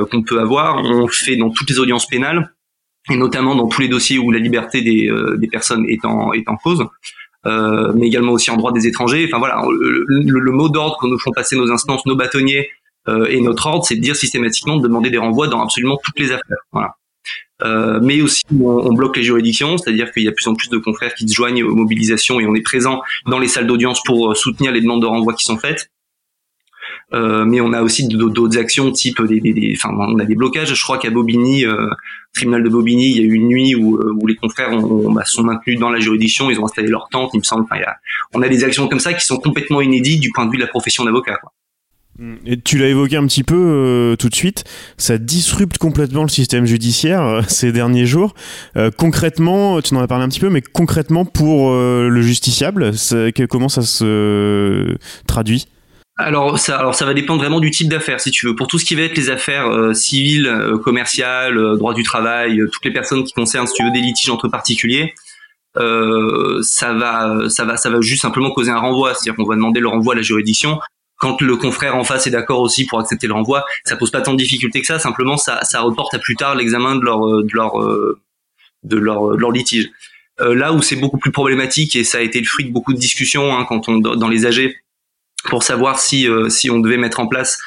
qu'on 0.09 0.23
peut 0.23 0.39
avoir, 0.39 0.83
on 0.83 1.07
fait 1.07 1.35
dans 1.35 1.51
toutes 1.51 1.69
les 1.69 1.77
audiences 1.77 2.07
pénales 2.07 2.51
et 3.11 3.18
notamment 3.18 3.53
dans 3.53 3.68
tous 3.68 3.81
les 3.81 3.88
dossiers 3.88 4.18
où 4.18 4.31
la 4.31 4.39
liberté 4.39 4.81
des, 4.81 5.11
des 5.38 5.47
personnes 5.47 5.85
est 5.88 6.03
en 6.06 6.33
est 6.33 6.50
en 6.50 6.57
cause. 6.57 6.83
Mais 7.45 8.07
également 8.07 8.31
aussi 8.33 8.51
en 8.51 8.57
droit 8.57 8.71
des 8.71 8.88
étrangers. 8.88 9.25
Enfin 9.27 9.39
voilà, 9.39 9.63
le, 9.68 10.51
mot 10.51 10.69
d'ordre 10.69 10.97
que 11.00 11.07
nous 11.07 11.19
font 11.19 11.31
passer 11.31 11.56
nos 11.56 11.71
instances, 11.71 12.06
nos 12.06 12.15
bâtonniers 12.15 12.69
et 13.07 13.39
notre 13.42 13.68
ordre, 13.68 13.86
c'est 13.86 13.95
de 13.95 14.01
dire 14.01 14.15
systématiquement 14.15 14.77
de 14.77 14.83
demander 14.83 15.09
des 15.09 15.19
renvois 15.19 15.47
dans 15.47 15.62
absolument 15.62 15.97
toutes 16.03 16.19
les 16.19 16.31
affaires. 16.31 16.57
Voilà. 16.71 16.95
Euh, 17.63 18.00
mais 18.01 18.21
aussi 18.21 18.44
on, 18.51 18.94
bloque 18.94 19.15
les 19.15 19.24
juridictions, 19.24 19.77
c'est-à-dire 19.77 20.12
qu'il 20.12 20.24
y 20.24 20.27
a 20.27 20.31
de 20.31 20.36
plus 20.36 20.47
en 20.47 20.56
plus 20.56 20.69
de 20.69 20.77
confrères 20.77 21.13
qui 21.13 21.27
se 21.27 21.33
joignent 21.33 21.63
aux 21.63 21.75
mobilisations 21.75 22.39
et 22.42 22.45
on 22.45 22.53
est 22.53 22.62
présent 22.62 23.01
dans 23.27 23.39
les 23.39 23.47
salles 23.47 23.68
d'audience 23.68 24.01
pour 24.03 24.31
euh, 24.31 24.36
soutenir 24.36 24.74
les 24.74 24.81
demandes 24.81 25.01
de 25.01 25.07
renvoi 25.07 25.33
qui 25.33 25.45
sont 25.45 25.57
faites. 25.57 25.89
Euh, 27.13 27.46
mais 27.46 27.62
on 27.62 27.72
a 27.72 27.81
aussi 27.81 28.07
d'autres 28.07 28.57
actions 28.57 28.92
type 28.92 29.22
des, 29.24 29.40
des, 29.40 29.74
enfin 29.78 29.96
on 29.98 30.18
a 30.19 30.25
des 30.25 30.36
blocages. 30.36 30.74
Je 30.74 30.81
crois 30.81 30.98
qu'à 30.98 31.12
Bobigny, 31.12 31.66
euh, 31.66 31.90
tribunal 32.34 32.63
de 32.63 32.69
Bobigny, 32.69 33.10
il 33.10 33.18
y 33.18 33.19
a 33.19 33.24
eu 33.24 33.34
une 33.34 33.48
nuit 33.48 33.75
où, 33.75 33.98
euh, 33.98 34.13
où 34.19 34.28
les 34.28 34.36
confrères 34.36 34.72
ont, 34.72 35.12
bah, 35.12 35.24
sont 35.25 35.44
maintenus 35.44 35.80
dans 35.80 35.90
la 35.90 36.00
juridiction, 36.00 36.50
ils 36.50 36.60
ont 36.60 36.66
installé 36.66 36.88
leur 36.88 37.07
tente, 37.10 37.31
il 37.34 37.40
me 37.40 37.44
semble. 37.44 37.63
Enfin, 37.63 37.78
il 37.78 37.81
y 37.81 37.86
a, 37.86 37.96
on 38.34 38.42
a 38.42 38.50
des 38.50 38.63
actions 38.63 38.88
comme 38.88 39.00
ça 39.00 39.13
qui 39.13 39.25
sont 39.25 39.38
complètement 39.38 39.81
inédites 39.81 40.19
du 40.19 40.31
point 40.31 40.46
de 40.46 40.52
vue 40.52 40.57
de 40.57 40.63
la 40.63 40.68
profession 40.68 41.06
d'avocat. 41.06 41.40
Et 42.46 42.57
tu 42.62 42.78
l'as 42.78 42.88
évoqué 42.88 43.18
un 43.18 43.28
petit 43.28 43.44
peu 43.44 43.56
euh, 43.56 44.16
tout 44.16 44.30
de 44.30 44.36
suite, 44.36 44.63
ça 44.98 45.18
disrupte 45.18 45.78
complètement 45.78 46.24
le 46.24 46.30
système 46.30 46.66
judiciaire 46.66 47.22
euh, 47.22 47.42
ces 47.48 47.74
derniers 47.74 48.06
jours. 48.06 48.34
Euh, 48.78 48.90
concrètement, 48.96 49.81
tu 49.81 49.94
en 49.96 50.00
as 50.00 50.07
parlé 50.07 50.24
un 50.24 50.30
petit 50.30 50.40
peu, 50.40 50.50
mais 50.50 50.62
concrètement 50.62 51.25
pour 51.25 51.74
le 51.74 52.22
justiciable, 52.22 52.94
comment 53.50 53.69
ça 53.69 53.81
se 53.81 54.96
traduit? 55.28 55.68
Alors 56.17 56.57
ça, 56.59 56.77
alors 56.77 56.95
ça 56.95 57.06
va 57.06 57.13
dépendre 57.13 57.41
vraiment 57.41 57.59
du 57.59 57.71
type 57.71 57.89
d'affaires, 57.89 58.19
si 58.19 58.31
tu 58.31 58.47
veux. 58.47 58.56
Pour 58.56 58.67
tout 58.67 58.79
ce 58.79 58.85
qui 58.85 58.95
va 58.95 59.01
être 59.01 59.17
les 59.17 59.29
affaires 59.29 59.94
civiles, 59.94 60.50
commerciales, 60.83 61.77
droit 61.77 61.94
du 61.94 62.03
travail, 62.03 62.62
toutes 62.71 62.85
les 62.85 62.94
personnes 62.94 63.23
qui 63.23 63.33
concernent, 63.33 63.67
si 63.67 63.73
tu 63.73 63.83
veux, 63.83 63.91
des 63.91 64.00
litiges 64.00 64.29
entre 64.29 64.47
particuliers, 64.47 65.13
ça 65.75 66.94
va, 66.94 67.50
ça 67.50 67.65
va, 67.65 67.75
ça 67.75 67.89
va 67.89 68.00
juste 68.00 68.21
simplement 68.21 68.51
causer 68.51 68.71
un 68.71 68.79
renvoi, 68.79 69.13
c'est-à-dire 69.13 69.35
qu'on 69.35 69.44
va 69.44 69.56
demander 69.56 69.81
le 69.81 69.89
renvoi 69.89 70.13
à 70.13 70.15
la 70.15 70.21
juridiction 70.21 70.79
quand 71.17 71.41
le 71.41 71.56
confrère 71.56 71.95
en 71.95 72.03
face 72.03 72.27
est 72.27 72.31
d'accord 72.31 72.59
aussi 72.59 72.85
pour 72.85 73.00
accepter 73.00 73.27
le 73.27 73.33
renvoi, 73.33 73.65
ça 73.85 73.95
pose 73.95 74.11
pas 74.11 74.21
tant 74.21 74.33
de 74.33 74.38
difficultés 74.38 74.81
que 74.81 74.88
ça. 74.88 75.00
Simplement, 75.00 75.38
ça, 75.38 75.63
ça 75.63 75.81
reporte 75.81 76.13
à 76.13 76.19
plus 76.19 76.35
tard 76.35 76.56
l'examen 76.56 76.95
de 76.95 77.06
leur 77.06 77.27
euh, 77.27 77.44
de 77.44 77.53
leur 77.53 77.81
euh, 77.81 78.19
de 78.83 78.97
leur, 78.97 79.31
de 79.31 79.38
leur 79.38 79.51
litige. 79.51 79.89
Euh, 80.41 80.53
là 80.53 80.73
où 80.73 80.81
c'est 80.81 80.97
beaucoup 80.97 81.18
plus 81.18 81.31
problématique 81.31 81.95
et 81.95 82.03
ça 82.03 82.18
a 82.18 82.21
été 82.21 82.39
le 82.39 82.45
fruit 82.45 82.65
de 82.65 82.71
beaucoup 82.71 82.94
de 82.94 83.00
discussions 83.00 83.57
hein, 83.57 83.65
quand 83.68 83.88
on 83.88 83.97
dans 84.00 84.27
les 84.27 84.45
AG 84.45 84.75
pour 85.50 85.63
savoir 85.63 86.00
si 86.00 86.27
si 86.50 86.69
on 86.69 86.80
devait 86.80 86.97
mettre 86.97 87.19
en 87.19 87.27
place 87.27 87.57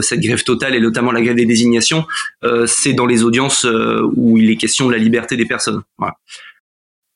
cette 0.00 0.20
grève 0.20 0.42
totale 0.44 0.74
et 0.74 0.80
notamment 0.80 1.12
la 1.12 1.20
grève 1.20 1.36
des 1.36 1.46
désignations, 1.46 2.06
c'est 2.66 2.92
dans 2.92 3.06
les 3.06 3.24
audiences 3.24 3.66
où 4.16 4.38
il 4.38 4.50
est 4.50 4.56
question 4.56 4.86
de 4.86 4.92
la 4.92 4.98
liberté 4.98 5.36
des 5.36 5.46
personnes. 5.46 5.82
Voilà. 5.98 6.16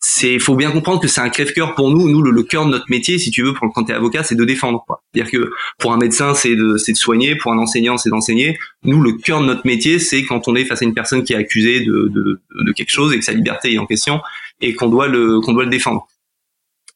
C'est 0.09 0.39
faut 0.39 0.55
bien 0.55 0.71
comprendre 0.71 1.01
que 1.01 1.09
c'est 1.09 1.21
un 1.21 1.31
crève-cœur 1.31 1.75
pour 1.75 1.91
nous. 1.91 2.09
Nous 2.09 2.23
le, 2.23 2.43
cœur 2.45 2.65
de 2.65 2.71
notre 2.71 2.85
métier 2.91 3.19
si 3.19 3.31
tu 3.31 3.43
veux 3.43 3.55
pour 3.55 3.73
quand 3.73 3.85
tu 3.85 3.93
es 3.93 3.95
avocat 3.95 4.23
c'est 4.23 4.37
de 4.37 4.45
défendre 4.45 4.85
c'est-à-dire 5.13 5.33
que 5.33 5.51
pour 5.79 5.93
un 5.93 5.97
médecin 5.97 6.35
c'est 6.35 6.55
de 6.55 6.77
c'est 6.77 6.93
de 6.93 6.97
soigner. 6.97 7.35
Pour 7.35 7.53
un 7.53 7.59
enseignant 7.59 7.99
c'est 7.99 8.11
d'enseigner. 8.11 8.57
Nous 8.85 9.01
le 9.01 9.15
cœur 9.15 9.41
de 9.41 9.47
notre 9.47 9.67
métier 9.67 9.99
c'est 9.99 10.25
quand 10.25 10.47
on 10.49 10.55
est 10.55 10.65
face 10.65 10.83
à 10.83 10.85
une 10.85 10.95
personne 10.95 11.25
qui 11.25 11.33
est 11.33 11.37
accusée 11.37 11.81
de, 11.81 12.09
de, 12.15 12.41
de 12.55 12.73
quelque 12.73 12.91
chose 12.91 13.13
et 13.15 13.19
que 13.19 13.25
sa 13.25 13.33
liberté 13.33 13.73
est 13.73 13.79
en 13.79 13.87
question 13.87 14.21
et 14.61 14.75
qu'on 14.75 14.89
doit 14.89 15.09
le 15.09 15.41
qu'on 15.41 15.55
doit 15.55 15.65
le 15.65 15.71
défendre 15.71 16.07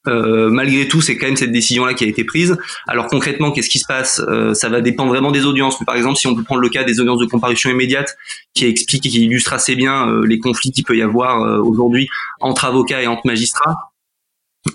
euh, 0.06 0.48
malgré 0.50 0.88
tout, 0.88 1.00
c'est 1.00 1.16
quand 1.16 1.26
même 1.26 1.36
cette 1.36 1.52
décision-là 1.52 1.94
qui 1.94 2.04
a 2.04 2.06
été 2.06 2.24
prise. 2.24 2.56
Alors 2.86 3.06
concrètement, 3.06 3.50
qu'est-ce 3.50 3.68
qui 3.68 3.78
se 3.78 3.86
passe? 3.86 4.20
Euh, 4.28 4.54
Ça 4.54 4.68
va 4.68 4.80
dépendre 4.80 5.10
vraiment 5.10 5.30
des 5.30 5.44
audiences. 5.44 5.78
par 5.84 5.96
exemple, 5.96 6.16
si 6.16 6.26
on 6.26 6.34
peut 6.34 6.42
prendre 6.42 6.60
le 6.60 6.68
cas 6.68 6.84
des 6.84 7.00
audiences 7.00 7.20
de 7.20 7.26
comparution 7.26 7.70
immédiate, 7.70 8.16
qui 8.54 8.66
explique 8.66 9.06
et 9.06 9.10
qui 9.10 9.24
illustre 9.24 9.52
assez 9.52 9.76
bien 9.76 10.08
euh, 10.08 10.26
les 10.26 10.38
conflits 10.38 10.72
qu'il 10.72 10.84
peut 10.84 10.96
y 10.96 11.02
avoir 11.02 11.60
aujourd'hui 11.64 12.08
entre 12.40 12.64
avocats 12.64 13.02
et 13.02 13.06
entre 13.06 13.26
magistrats, 13.26 13.90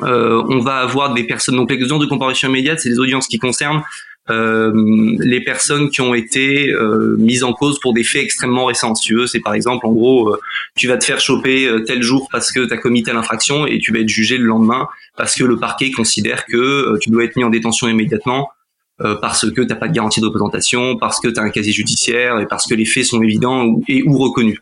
on 0.01 0.59
va 0.59 0.77
avoir 0.77 1.13
des 1.13 1.23
personnes. 1.23 1.55
Donc 1.55 1.71
les 1.71 1.83
audiences 1.83 2.01
de 2.01 2.07
comparution 2.07 2.49
immédiate, 2.49 2.79
c'est 2.79 2.89
des 2.89 2.99
audiences 2.99 3.27
qui 3.27 3.37
concernent 3.37 3.81
euh, 3.81 3.81
les 4.29 5.41
personnes 5.41 5.89
qui 5.89 6.01
ont 6.01 6.13
été 6.13 6.69
euh, 6.69 7.15
mises 7.17 7.43
en 7.43 7.53
cause 7.53 7.79
pour 7.79 7.93
des 7.93 8.03
faits 8.03 8.23
extrêmement 8.23 8.65
récents. 8.65 8.93
Tu 8.93 9.15
veux, 9.15 9.27
c'est 9.27 9.39
par 9.39 9.53
exemple, 9.53 9.85
en 9.85 9.91
gros, 9.91 10.29
euh, 10.29 10.39
tu 10.75 10.87
vas 10.87 10.97
te 10.97 11.05
faire 11.05 11.19
choper 11.19 11.69
tel 11.85 12.01
jour 12.01 12.27
parce 12.31 12.51
que 12.51 12.65
tu 12.65 12.73
as 12.73 12.77
commis 12.77 13.03
telle 13.03 13.17
infraction 13.17 13.67
et 13.67 13.79
tu 13.79 13.93
vas 13.93 13.99
être 13.99 14.09
jugé 14.09 14.37
le 14.37 14.45
lendemain 14.45 14.87
parce 15.17 15.35
que 15.35 15.43
le 15.43 15.57
parquet 15.57 15.91
considère 15.91 16.45
que 16.45 16.97
tu 16.99 17.09
dois 17.09 17.23
être 17.23 17.35
mis 17.35 17.43
en 17.43 17.49
détention 17.49 17.87
immédiatement 17.87 18.49
parce 19.21 19.49
que 19.51 19.61
t'as 19.61 19.75
pas 19.75 19.89
de 19.89 19.93
garantie 19.93 20.21
de 20.21 20.25
représentation, 20.25 20.95
parce 20.97 21.19
que 21.19 21.27
tu 21.27 21.37
as 21.37 21.43
un 21.43 21.49
casier 21.49 21.73
judiciaire 21.73 22.39
et 22.39 22.47
parce 22.47 22.65
que 22.65 22.73
les 22.73 22.85
faits 22.85 23.05
sont 23.05 23.21
évidents 23.21 23.79
et 23.87 24.03
ou 24.03 24.17
reconnus. 24.17 24.59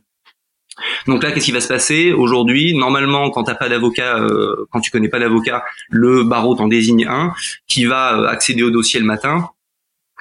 Donc 1.08 1.24
là, 1.24 1.32
qu'est-ce 1.32 1.46
qui 1.46 1.52
va 1.52 1.62
se 1.62 1.68
passer 1.68 2.12
aujourd'hui? 2.12 2.76
Normalement, 2.76 3.30
quand 3.30 3.44
t'as 3.44 3.56
pas 3.56 3.70
d'avocat, 3.70 4.18
euh, 4.20 4.68
quand 4.72 4.80
tu 4.80 4.92
connais 4.92 5.10
pas 5.10 5.20
d'avocat, 5.20 5.64
le 5.90 6.24
barreau 6.24 6.56
t'en 6.56 6.68
désigne 6.68 7.06
un 7.08 7.34
qui 7.68 7.86
va 7.86 8.20
euh, 8.20 8.28
accéder 8.28 8.64
au 8.64 8.72
dossier 8.72 9.00
le 9.00 9.06
matin, 9.06 9.50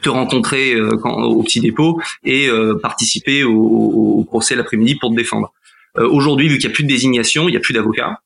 te 0.03 0.09
rencontrer 0.09 0.75
euh, 0.75 0.91
au 0.91 1.43
petit 1.43 1.61
dépôt 1.61 2.01
et 2.25 2.49
participer 2.83 3.45
au, 3.45 4.25
procès 4.27 4.55
l'après-midi 4.55 4.95
pour 4.95 5.11
te 5.11 5.17
défendre. 5.17 5.53
aujourd'hui, 5.99 6.49
vu 6.49 6.57
qu'il 6.57 6.69
n'y 6.69 6.73
a 6.73 6.75
plus 6.75 6.85
de 6.85 6.89
désignation, 6.89 7.49
il 7.49 7.53
n'y 7.53 7.57
a 7.57 7.61
plus 7.61 7.75
d'avocat. 7.75 8.21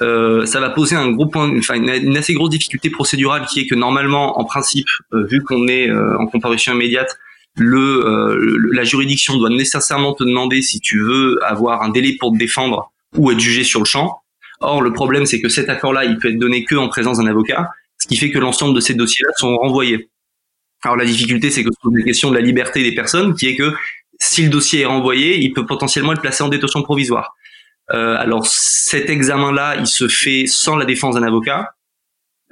ça 0.00 0.60
va 0.60 0.70
poser 0.70 0.96
un 0.96 1.10
gros 1.10 1.26
point, 1.26 1.50
enfin 1.58 1.74
une, 1.74 2.16
assez 2.16 2.32
grosse 2.32 2.50
difficulté 2.50 2.88
procédurale 2.88 3.44
qui 3.44 3.60
est 3.60 3.66
que 3.66 3.74
normalement, 3.74 4.40
en 4.40 4.44
principe, 4.44 4.88
vu 5.12 5.42
qu'on 5.42 5.68
est 5.68 5.90
en 5.92 6.26
comparution 6.26 6.72
immédiate, 6.72 7.18
le, 7.56 8.04
euh, 8.04 8.70
la 8.72 8.84
juridiction 8.84 9.36
doit 9.36 9.50
nécessairement 9.50 10.14
te 10.14 10.24
demander 10.24 10.62
si 10.62 10.80
tu 10.80 11.00
veux 11.00 11.38
avoir 11.44 11.82
un 11.82 11.90
délai 11.90 12.16
pour 12.18 12.32
te 12.32 12.36
défendre 12.36 12.92
ou 13.16 13.30
être 13.30 13.40
jugé 13.40 13.64
sur 13.64 13.80
le 13.80 13.86
champ. 13.86 14.22
Or, 14.60 14.82
le 14.82 14.92
problème, 14.92 15.26
c'est 15.26 15.40
que 15.40 15.48
cet 15.48 15.68
accord-là, 15.68 16.04
il 16.04 16.18
peut 16.18 16.28
être 16.28 16.38
donné 16.38 16.64
que 16.64 16.74
en 16.74 16.88
présence 16.88 17.18
d'un 17.18 17.26
avocat, 17.26 17.68
ce 17.98 18.08
qui 18.08 18.16
fait 18.16 18.30
que 18.30 18.38
l'ensemble 18.38 18.74
de 18.74 18.80
ces 18.80 18.94
dossiers-là 18.94 19.32
sont 19.36 19.56
renvoyés. 19.56 20.08
Alors, 20.82 20.96
la 20.96 21.04
difficulté, 21.04 21.50
c'est 21.50 21.64
que 21.64 21.70
c'est 21.70 21.88
une 21.90 22.04
question 22.04 22.30
de 22.30 22.34
la 22.34 22.40
liberté 22.40 22.82
des 22.82 22.94
personnes, 22.94 23.34
qui 23.34 23.48
est 23.48 23.56
que 23.56 23.72
si 24.20 24.42
le 24.42 24.50
dossier 24.50 24.80
est 24.80 24.86
renvoyé, 24.86 25.38
il 25.38 25.52
peut 25.52 25.66
potentiellement 25.66 26.12
être 26.12 26.20
placé 26.20 26.42
en 26.42 26.48
détention 26.48 26.82
provisoire. 26.82 27.34
Euh, 27.92 28.16
alors, 28.16 28.46
cet 28.46 29.10
examen-là, 29.10 29.76
il 29.76 29.86
se 29.86 30.08
fait 30.08 30.46
sans 30.46 30.76
la 30.76 30.84
défense 30.84 31.14
d'un 31.14 31.22
avocat. 31.22 31.73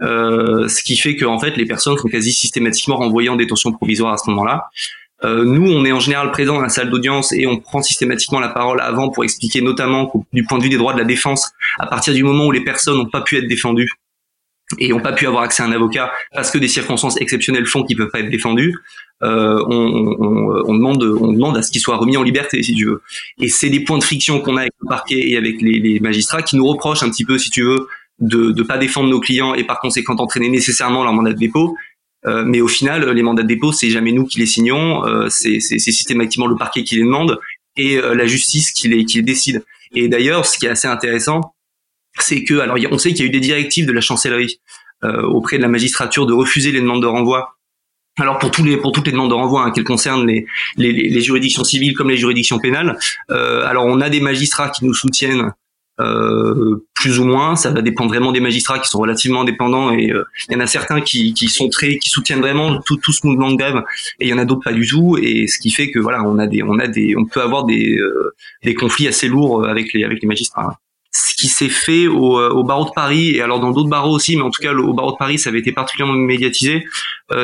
Euh, 0.03 0.69
ce 0.69 0.83
qui 0.83 0.97
fait 0.97 1.17
que 1.17 1.25
en 1.25 1.39
fait 1.39 1.57
les 1.57 1.67
personnes 1.67 1.97
sont 1.97 2.09
quasi 2.09 2.33
systématiquement 2.33 2.97
renvoyées 2.97 3.29
en 3.29 3.37
détention 3.37 3.73
provisoire 3.73 4.13
à 4.13 4.17
ce 4.19 4.29
moment-là. 4.31 4.71
Euh, 5.25 5.45
nous, 5.45 5.71
on 5.71 5.85
est 5.85 5.93
en 5.93 6.01
général 6.01 6.33
présent 6.33 6.55
dans 6.55 6.63
la 6.63 6.69
salle 6.69 6.91
d'audience 6.91 7.33
et 7.33 7.47
on 7.47 7.59
prend 7.59 7.81
systématiquement 7.81 8.41
la 8.41 8.49
parole 8.49 8.81
avant 8.81 9.09
pour 9.09 9.23
expliquer 9.23 9.61
notamment 9.61 10.13
du 10.33 10.43
point 10.43 10.59
de 10.59 10.65
vue 10.65 10.69
des 10.69 10.79
droits 10.79 10.95
de 10.95 10.99
la 10.99 11.05
défense, 11.05 11.53
à 11.79 11.87
partir 11.87 12.13
du 12.13 12.25
moment 12.25 12.47
où 12.47 12.51
les 12.51 12.65
personnes 12.65 12.97
n'ont 12.97 13.09
pas 13.09 13.21
pu 13.21 13.37
être 13.37 13.47
défendues 13.47 13.93
et 14.79 14.89
n'ont 14.89 15.01
pas 15.01 15.13
pu 15.13 15.27
avoir 15.27 15.45
accès 15.45 15.63
à 15.63 15.67
un 15.67 15.73
avocat 15.73 16.11
parce 16.33 16.51
que 16.51 16.59
des 16.59 16.67
circonstances 16.67 17.21
exceptionnelles 17.21 17.67
font 17.67 17.85
qu'ils 17.85 17.97
peuvent 17.97 18.11
pas 18.11 18.21
être 18.21 18.31
défendus, 18.31 18.75
euh, 19.23 19.63
on, 19.69 20.17
on, 20.19 20.63
on, 20.67 20.75
demande, 20.75 21.03
on 21.03 21.33
demande 21.33 21.57
à 21.57 21.63
ce 21.63 21.71
qu'ils 21.71 21.81
soient 21.81 21.97
remis 21.97 22.17
en 22.17 22.23
liberté, 22.23 22.63
si 22.63 22.75
tu 22.75 22.87
veux. 22.87 23.03
Et 23.39 23.49
c'est 23.49 23.71
des 23.71 23.81
points 23.81 23.99
de 23.99 24.05
friction 24.05 24.41
qu'on 24.41 24.57
a 24.57 24.63
avec 24.63 24.73
le 24.81 24.89
parquet 24.89 25.31
et 25.31 25.37
avec 25.37 25.61
les, 25.63 26.01
magistrats 26.01 26.43
qui 26.43 26.57
nous 26.57 26.67
reprochent 26.67 27.03
un 27.03 27.11
petit 27.11 27.25
peu, 27.25 27.39
si 27.39 27.51
tu 27.51 27.63
veux, 27.63 27.87
de 28.19 28.52
ne 28.52 28.62
pas 28.62 28.78
défendre 28.78 29.09
nos 29.09 29.21
clients 29.21 29.54
et 29.54 29.64
par 29.64 29.81
conséquent 29.81 30.14
d'entraîner 30.14 30.49
nécessairement 30.49 31.04
leur 31.04 31.12
mandat 31.12 31.33
de 31.33 31.38
dépôt. 31.38 31.76
Euh, 32.25 32.45
mais 32.47 32.61
au 32.61 32.69
final, 32.69 33.09
les 33.11 33.23
mandats 33.23 33.42
de 33.42 33.49
dépôt, 33.49 33.73
c'est 33.73 33.90
jamais 33.90 34.12
nous 34.12 34.26
qui 34.26 34.38
les 34.38 34.47
signons, 34.47 35.04
euh, 35.04 35.28
c'est 35.28 35.59
systématiquement 35.61 36.47
le 36.47 36.57
parquet 36.57 36.85
qui 36.85 36.95
les 36.95 37.02
demande 37.02 37.40
et 37.76 37.97
euh, 37.97 38.14
la 38.14 38.26
justice 38.26 38.71
qui 38.71 38.88
les, 38.88 39.04
qui 39.04 39.19
les 39.19 39.23
décide. 39.23 39.64
Et 39.95 40.09
d'ailleurs, 40.09 40.47
ce 40.47 40.59
qui 40.59 40.66
est 40.66 40.71
assez 40.71 40.88
intéressant, 40.88 41.54
c'est 42.19 42.45
que, 42.45 42.59
alors 42.59 42.76
on 42.90 42.99
sait 42.99 43.11
qu'il 43.11 43.21
y 43.21 43.23
a 43.23 43.26
eu 43.26 43.33
des 43.33 43.40
directives 43.40 43.87
de 43.87 43.92
la 43.92 44.00
chancellerie 44.00 44.61
euh, 45.04 45.23
auprès 45.23 45.57
de 45.57 45.62
la 45.62 45.69
magistrature 45.69 46.26
de 46.26 46.33
refuser 46.33 46.73
les 46.73 46.81
demandes 46.81 47.02
de 47.02 47.07
renvoi. 47.07 47.57
Alors 48.19 48.38
pour 48.38 48.50
tous 48.50 48.62
les 48.62 48.76
pour 48.76 48.92
toutes 48.92 49.07
les 49.07 49.12
demandes 49.12 49.31
de 49.31 49.35
renvoi 49.35 49.64
hein, 49.64 49.71
qu'elles 49.71 49.85
concernent 49.85 50.26
les, 50.26 50.47
les, 50.76 50.92
les, 50.92 51.21
juridictions 51.23 51.64
civiles 51.64 51.95
comme 51.95 52.11
les 52.11 52.19
juridictions 52.19 52.59
pénales. 52.59 52.99
Euh, 53.31 53.64
alors 53.64 53.87
on 53.87 54.02
a 54.02 54.11
des 54.11 54.21
magistrats 54.21 54.69
qui 54.69 54.85
nous 54.85 54.92
soutiennent 54.92 55.52
euh, 56.03 56.85
plus 56.95 57.19
ou 57.19 57.25
moins. 57.25 57.57
Ça 57.57 57.71
va 57.71 57.83
dépendre 57.83 58.11
vraiment 58.11 58.33
des 58.33 58.41
magistrats 58.41 58.79
qui 58.79 58.89
sont 58.89 58.99
relativement 58.99 59.43
indépendants 59.43 59.93
et 59.93 60.11
euh, 60.11 60.25
il 60.49 60.55
y 60.55 60.57
en 60.57 60.61
a 60.61 60.67
certains 60.67 61.01
qui, 61.01 61.35
qui 61.35 61.49
sont 61.49 61.69
très, 61.69 61.99
qui 61.99 62.11
soutiennent 62.11 62.41
vraiment 62.41 62.81
tout, 62.83 62.97
tout 62.97 63.13
ce 63.13 63.27
mouvement 63.27 63.51
de 63.51 63.57
grève 63.57 63.83
et 64.21 64.27
il 64.27 64.29
y 64.29 64.35
en 64.35 64.39
a 64.39 64.45
d'autres 64.45 64.63
pas 64.65 64.73
du 64.73 64.87
tout. 64.87 65.19
Et 65.21 65.47
ce 65.47 65.59
qui 65.59 65.71
fait 65.71 65.91
que 65.91 65.99
voilà, 65.99 66.23
on 66.25 66.39
a 66.39 66.47
des, 66.47 66.63
on 66.63 66.79
a 66.79 66.87
des, 66.87 67.15
on 67.17 67.25
peut 67.25 67.41
avoir 67.41 67.65
des, 67.65 67.97
euh, 67.99 68.35
des 68.63 68.75
conflits 68.75 69.09
assez 69.09 69.29
lourds 69.29 69.67
avec 69.67 69.93
les, 69.93 70.05
avec 70.05 70.21
les 70.23 70.29
magistrats. 70.29 70.79
Ce 71.15 71.35
qui 71.35 71.49
s'est 71.49 71.69
fait 71.69 72.07
au, 72.07 72.41
au, 72.41 72.65
barreau 72.65 72.87
de 72.87 72.93
Paris 72.95 73.37
et 73.37 73.43
alors 73.43 73.61
dans 73.61 73.71
d'autres 73.71 73.91
barreaux 73.91 74.15
aussi, 74.15 74.35
mais 74.35 74.43
en 74.43 74.51
tout 74.51 74.63
cas 74.63 74.73
au 74.73 74.95
barreau 74.95 75.13
de 75.13 75.19
Paris, 75.19 75.39
ça 75.39 75.51
avait 75.51 75.59
été 75.59 75.71
particulièrement 75.71 76.15
médiatisé. 76.15 76.87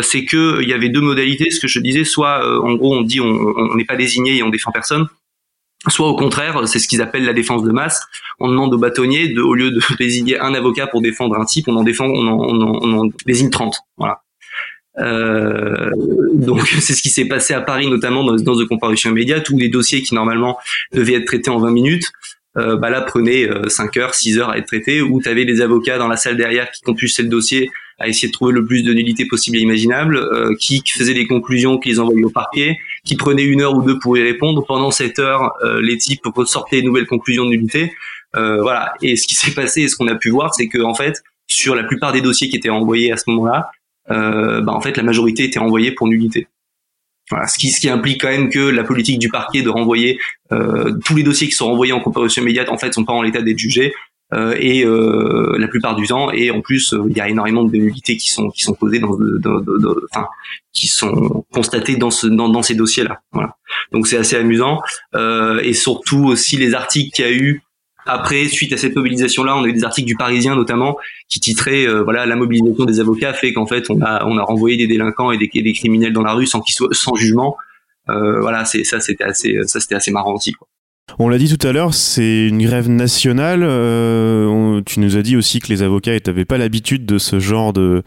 c'est 0.01 0.25
que 0.25 0.63
il 0.63 0.69
y 0.71 0.73
avait 0.73 0.89
deux 0.89 1.03
modalités. 1.03 1.51
Ce 1.51 1.61
que 1.61 1.69
je 1.69 1.79
disais, 1.79 2.05
soit 2.05 2.41
en 2.63 2.73
gros 2.77 2.97
on 2.97 3.03
dit 3.03 3.21
on 3.21 3.75
n'est 3.75 3.85
pas 3.85 3.97
désigné 3.97 4.39
et 4.39 4.43
on 4.43 4.49
défend 4.49 4.73
personne 4.73 5.07
soit 5.89 6.09
au 6.09 6.17
contraire, 6.17 6.67
c'est 6.67 6.79
ce 6.79 6.89
qu'ils 6.89 7.03
appellent 7.03 7.25
la 7.25 7.33
défense 7.33 7.63
de 7.63 7.71
masse. 7.71 8.03
On 8.41 8.49
demande 8.49 8.73
aux 8.75 8.79
bâtonniers, 8.79 9.29
de, 9.29 9.41
au 9.41 9.55
lieu 9.55 9.71
de 9.71 9.81
désigner 9.99 10.39
un 10.39 10.55
avocat 10.55 10.87
pour 10.87 11.03
défendre 11.03 11.39
un 11.39 11.45
type, 11.45 11.69
on 11.69 11.77
en 11.77 11.85
défend, 11.85 12.07
on 12.07 12.27
en, 12.27 12.39
on 12.39 12.99
en, 12.99 13.11
désigne 13.27 13.51
30. 13.51 13.77
Voilà. 13.97 14.23
Euh, 14.99 15.91
donc 16.35 16.67
c'est 16.81 16.95
ce 16.95 17.03
qui 17.03 17.11
s'est 17.11 17.27
passé 17.27 17.55
à 17.55 17.61
Paris, 17.61 17.89
notamment 17.89 18.25
dans, 18.25 18.37
dans 18.37 18.57
de 18.57 18.65
comparution 18.65 19.11
immédiate, 19.11 19.49
où 19.51 19.59
les 19.59 19.69
dossiers 19.69 20.03
qui 20.03 20.15
normalement 20.15 20.59
devaient 20.93 21.15
être 21.15 21.27
traités 21.27 21.51
en 21.51 21.59
20 21.59 21.71
minutes, 21.71 22.13
euh, 22.57 22.77
bah 22.77 22.91
là 22.91 23.03
prenaient 23.03 23.47
5 23.69 23.97
euh, 23.97 24.01
heures, 24.01 24.15
6 24.15 24.39
heures 24.39 24.51
à 24.51 24.59
être 24.59 24.67
traités, 24.67 25.01
où 25.01 25.21
tu 25.21 25.33
des 25.45 25.61
avocats 25.61 25.99
dans 25.99 26.09
la 26.09 26.17
salle 26.17 26.37
derrière 26.37 26.71
qui 26.71 26.83
compulsaient 26.83 27.23
le 27.23 27.29
dossier 27.29 27.71
à 27.99 28.09
essayer 28.09 28.29
de 28.29 28.33
trouver 28.33 28.53
le 28.53 28.65
plus 28.65 28.83
de 28.83 28.93
nullité 28.93 29.27
possible 29.27 29.57
et 29.59 29.61
imaginable, 29.61 30.17
euh, 30.17 30.55
qui 30.59 30.83
faisaient 30.87 31.15
des 31.15 31.27
conclusions, 31.27 31.79
qui 31.79 31.91
les 31.91 32.01
envoyaient 32.01 32.25
au 32.25 32.31
parquet, 32.31 32.79
qui 33.05 33.17
prenaient 33.17 33.45
une 33.45 33.61
heure 33.61 33.75
ou 33.75 33.83
deux 33.83 33.99
pour 33.99 34.17
y 34.17 34.23
répondre. 34.23 34.65
Pendant 34.67 34.91
cette 34.91 35.19
heure, 35.19 35.53
euh, 35.63 35.81
les 35.81 35.97
types 35.97 36.25
ressortaient 36.27 36.81
de 36.81 36.87
nouvelles 36.87 37.07
conclusions 37.07 37.45
de 37.45 37.51
nullité. 37.51 37.93
Euh, 38.37 38.61
voilà. 38.63 38.95
Et 39.03 39.17
ce 39.17 39.27
qui 39.27 39.35
s'est 39.35 39.53
passé 39.53 39.83
et 39.83 39.89
ce 39.89 39.97
qu'on 39.97 40.09
a 40.09 40.15
pu 40.15 40.31
voir, 40.31 40.55
c'est 40.55 40.69
que 40.69 40.83
en 40.83 40.95
fait, 40.95 41.23
sur 41.47 41.75
la 41.75 41.85
plupart 41.85 42.13
des 42.13 42.21
dossiers 42.21 42.49
qui 42.49 42.57
étaient 42.57 42.69
envoyés 42.71 43.13
à 43.13 43.17
ce 43.17 43.25
moment-là, 43.29 43.71
bah, 44.09 44.73
en 44.73 44.81
fait, 44.81 44.97
la 44.97 45.03
majorité 45.03 45.45
était 45.45 45.59
renvoyée 45.59 45.93
pour 45.93 46.09
nullité. 46.09 46.49
Voilà, 47.31 47.47
ce 47.47 47.59
qui, 47.59 47.71
ce 47.71 47.79
qui 47.79 47.91
implique 47.91 48.23
quand 48.23 48.29
même 48.29 48.49
que 48.49 48.59
la 48.59 48.85
politique 48.85 49.19
du 49.19 49.29
parquet 49.29 49.61
de 49.61 49.69
renvoyer 49.69 50.19
tous 50.51 51.15
les 51.15 51.23
dossiers 51.23 51.47
qui 51.47 51.55
sont 51.55 51.67
renvoyés 51.67 51.93
en 51.93 52.01
comparution 52.01 52.41
immédiate 52.41 52.71
en 52.71 52.79
fait 52.79 52.95
sont 52.95 53.05
pas 53.05 53.13
en 53.13 53.21
l'état 53.21 53.43
d'être 53.43 53.59
jugés 53.59 53.93
euh, 53.93 54.08
et 54.35 54.85
euh, 54.85 55.57
la 55.59 55.69
plupart 55.69 55.97
du 55.97 56.07
temps 56.07 56.31
et 56.31 56.51
en 56.51 56.61
plus 56.61 56.93
euh, 56.93 57.07
il 57.09 57.17
y 57.17 57.21
a 57.21 57.29
énormément 57.29 57.65
de 57.65 57.75
nullités 57.75 58.17
qui 58.19 58.29
sont 58.29 58.51
qui 58.51 58.63
sont 58.63 58.75
posées 58.75 58.99
dans, 58.99 59.17
enfin 60.11 60.27
qui 60.73 60.87
sont 60.87 61.47
constatées 61.51 61.97
dans 61.97 62.11
ce 62.11 62.27
dans, 62.27 62.51
dans 62.51 62.63
ces 62.63 62.75
dossiers 62.75 63.05
là 63.05 63.21
voilà 63.33 63.57
donc 63.93 64.07
c'est 64.07 64.19
assez 64.19 64.37
amusant 64.37 64.81
et 65.15 65.73
surtout 65.73 66.25
aussi 66.27 66.59
les 66.59 66.75
articles 66.75 67.11
qu'il 67.15 67.25
y 67.25 67.29
a 67.29 67.33
eu 67.33 67.63
après, 68.11 68.47
suite 68.47 68.73
à 68.73 68.79
cette 68.79 68.97
mobilisation-là, 68.97 69.55
on 69.55 69.65
a 69.65 69.67
eu 69.67 69.75
des 69.75 69.85
articles 69.85 70.07
du 70.07 70.17
Parisien 70.17 70.57
notamment 70.57 70.97
qui 71.29 71.41
titraient 71.41 71.87
voilà 72.03 72.25
la 72.25 72.37
mobilisation 72.37 72.87
des 72.87 73.01
avocats 73.01 73.35
fait 73.35 73.53
qu'en 73.53 73.67
fait 73.67 73.91
on 73.91 74.01
a 74.01 74.25
on 74.25 74.39
a 74.39 74.43
renvoyé 74.43 74.79
des 74.79 74.87
délinquants 74.87 75.31
et 75.31 75.37
des, 75.37 75.51
des 75.53 75.73
criminels 75.75 76.15
dans 76.15 76.23
la 76.23 76.33
rue 76.33 76.47
sans 76.47 76.61
qu'ils 76.61 76.75
soient 76.75 76.89
sans 76.93 77.15
jugement. 77.15 77.57
Euh, 78.09 78.41
voilà, 78.41 78.65
c'est 78.65 78.85
ça 78.85 79.01
c'était 79.01 79.25
assez 79.25 79.59
ça 79.67 79.81
c'était 79.81 79.95
assez 79.95 80.11
marrant 80.11 80.33
aussi 80.33 80.53
quoi. 80.53 80.67
On 81.19 81.29
l'a 81.29 81.39
dit 81.39 81.55
tout 81.57 81.67
à 81.67 81.73
l'heure, 81.73 81.95
c'est 81.95 82.47
une 82.47 82.63
grève 82.63 82.89
nationale. 82.89 83.63
Euh, 83.63 84.81
tu 84.85 85.01
nous 85.01 85.17
as 85.17 85.23
dit 85.23 85.37
aussi 85.37 85.61
que 85.61 85.69
les 85.69 85.83
avocats 85.83 86.13
n'avaient 86.27 86.45
pas 86.45 86.59
l'habitude 86.59 87.07
de 87.07 87.19
ce 87.19 87.41
genre 87.41 87.73
de, 87.73 88.03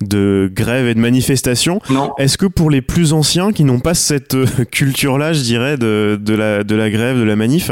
de 0.00 0.50
grève 0.52 0.86
et 0.86 0.94
de 0.94 1.00
manifestation. 1.00 1.80
Est-ce 2.18 2.38
que 2.38 2.46
pour 2.46 2.70
les 2.70 2.82
plus 2.82 3.12
anciens 3.12 3.52
qui 3.52 3.64
n'ont 3.64 3.80
pas 3.80 3.94
cette 3.94 4.34
euh, 4.34 4.46
culture-là, 4.70 5.32
je 5.32 5.42
dirais, 5.42 5.76
de, 5.76 6.18
de, 6.20 6.34
la, 6.34 6.64
de 6.64 6.74
la 6.74 6.90
grève, 6.90 7.18
de 7.18 7.24
la 7.24 7.36
manif, 7.36 7.70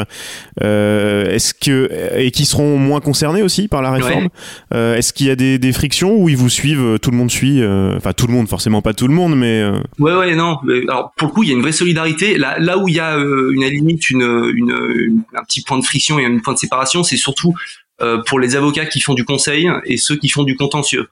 euh, 0.63 1.31
est-ce 1.31 1.55
que 1.55 1.89
et 2.17 2.31
qui 2.31 2.45
seront 2.45 2.79
moins 2.79 3.01
concernés 3.01 3.43
aussi 3.43 3.69
par 3.69 3.83
la 3.83 3.93
réforme, 3.93 4.29
euh, 4.75 4.97
est-ce 4.97 5.13
qu'il 5.13 5.27
y 5.27 5.31
a 5.31 5.37
des, 5.37 5.59
des, 5.59 5.73
frictions 5.73 6.17
où 6.17 6.29
ils 6.29 6.37
vous 6.37 6.49
suivent, 6.49 6.83
euh, 6.83 6.99
tout 6.99 7.11
le 7.11 7.17
monde 7.17 7.31
suit, 7.31 7.63
euh, 7.63 7.97
enfin 7.97 8.13
tout 8.13 8.27
le 8.27 8.33
monde, 8.33 8.49
forcément 8.49 8.83
pas 8.83 8.93
tout 8.93 9.09
le 9.09 9.15
monde, 9.15 9.37
mais 9.37 9.65
ouais 9.99 10.15
ouais 10.15 10.35
non. 10.35 10.59
Alors 10.89 11.13
pour 11.17 11.29
le 11.29 11.33
coup, 11.35 11.43
il 11.43 11.49
y 11.49 11.53
a 11.53 11.55
une 11.55 11.63
vraie 11.63 11.73
solidarité. 11.73 12.39
Là, 12.39 12.59
là 12.59 12.79
où 12.79 12.89
il 12.89 12.95
y 12.95 13.01
a 13.01 13.17
une 13.17 13.65
limite 13.65 14.11
une, 14.11 14.53
une 14.55 14.70
un 14.71 15.45
petit 15.45 15.63
point 15.63 15.79
de 15.79 15.85
friction 15.85 16.19
et 16.19 16.25
un 16.25 16.39
point 16.39 16.55
de 16.55 16.59
séparation, 16.59 17.03
c'est 17.03 17.17
surtout 17.17 17.55
euh, 18.03 18.23
pour 18.27 18.41
les 18.41 18.57
avocats 18.57 18.87
qui 18.87 19.01
font 19.01 19.13
du 19.13 19.25
conseil 19.25 19.71
et 19.85 19.99
ceux 19.99 20.17
qui 20.17 20.31
font 20.31 20.43
du 20.43 20.57
contentieux, 20.57 21.09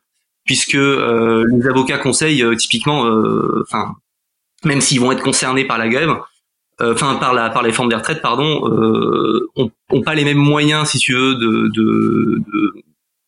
puisque 0.46 0.74
euh, 0.74 1.44
les 1.52 1.66
avocats 1.66 1.98
conseils, 1.98 2.42
euh, 2.42 2.54
typiquement, 2.54 3.06
enfin, 3.62 3.94
même 4.64 4.80
s'ils 4.80 5.00
vont 5.00 5.12
être 5.12 5.22
concernés 5.22 5.66
par 5.66 5.76
la 5.76 5.88
grève, 5.88 6.16
enfin 6.80 7.16
par 7.16 7.34
la 7.34 7.50
par 7.50 7.62
les 7.62 7.72
formes 7.72 7.90
des 7.90 7.96
retraites, 7.96 8.22
pardon, 8.22 8.62
ont, 9.56 10.02
pas 10.02 10.14
les 10.14 10.24
mêmes 10.24 10.38
moyens, 10.38 10.88
si 10.88 10.98
tu 10.98 11.12
veux, 11.12 11.34
de, 11.34 11.68
de, 11.74 12.42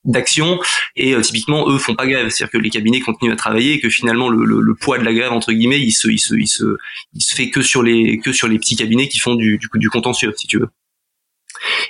d'action 0.04 0.58
et 0.96 1.14
typiquement 1.20 1.68
eux 1.70 1.78
font 1.78 1.94
pas 1.94 2.06
grève 2.06 2.28
c'est-à-dire 2.30 2.50
que 2.52 2.58
les 2.58 2.70
cabinets 2.70 3.00
continuent 3.00 3.32
à 3.32 3.36
travailler 3.36 3.74
et 3.74 3.80
que 3.80 3.90
finalement 3.90 4.30
le, 4.30 4.44
le, 4.44 4.74
poids 4.74 4.98
de 4.98 5.04
la 5.04 5.12
grève 5.12 5.32
entre 5.32 5.52
guillemets 5.52 5.80
il 5.80 5.92
se 5.92 6.08
il 6.08 6.18
se 6.18 6.34
il 6.34 6.46
se 6.46 6.78
il 7.12 7.22
se 7.22 7.34
fait 7.34 7.50
que 7.50 7.60
sur 7.60 7.82
les 7.82 8.18
que 8.18 8.32
sur 8.32 8.48
les 8.48 8.58
petits 8.58 8.76
cabinets 8.76 9.08
qui 9.08 9.18
font 9.18 9.34
du 9.34 9.58
du, 9.74 9.90
contentieux 9.90 10.32
si 10.36 10.46
tu 10.46 10.58
veux 10.58 10.68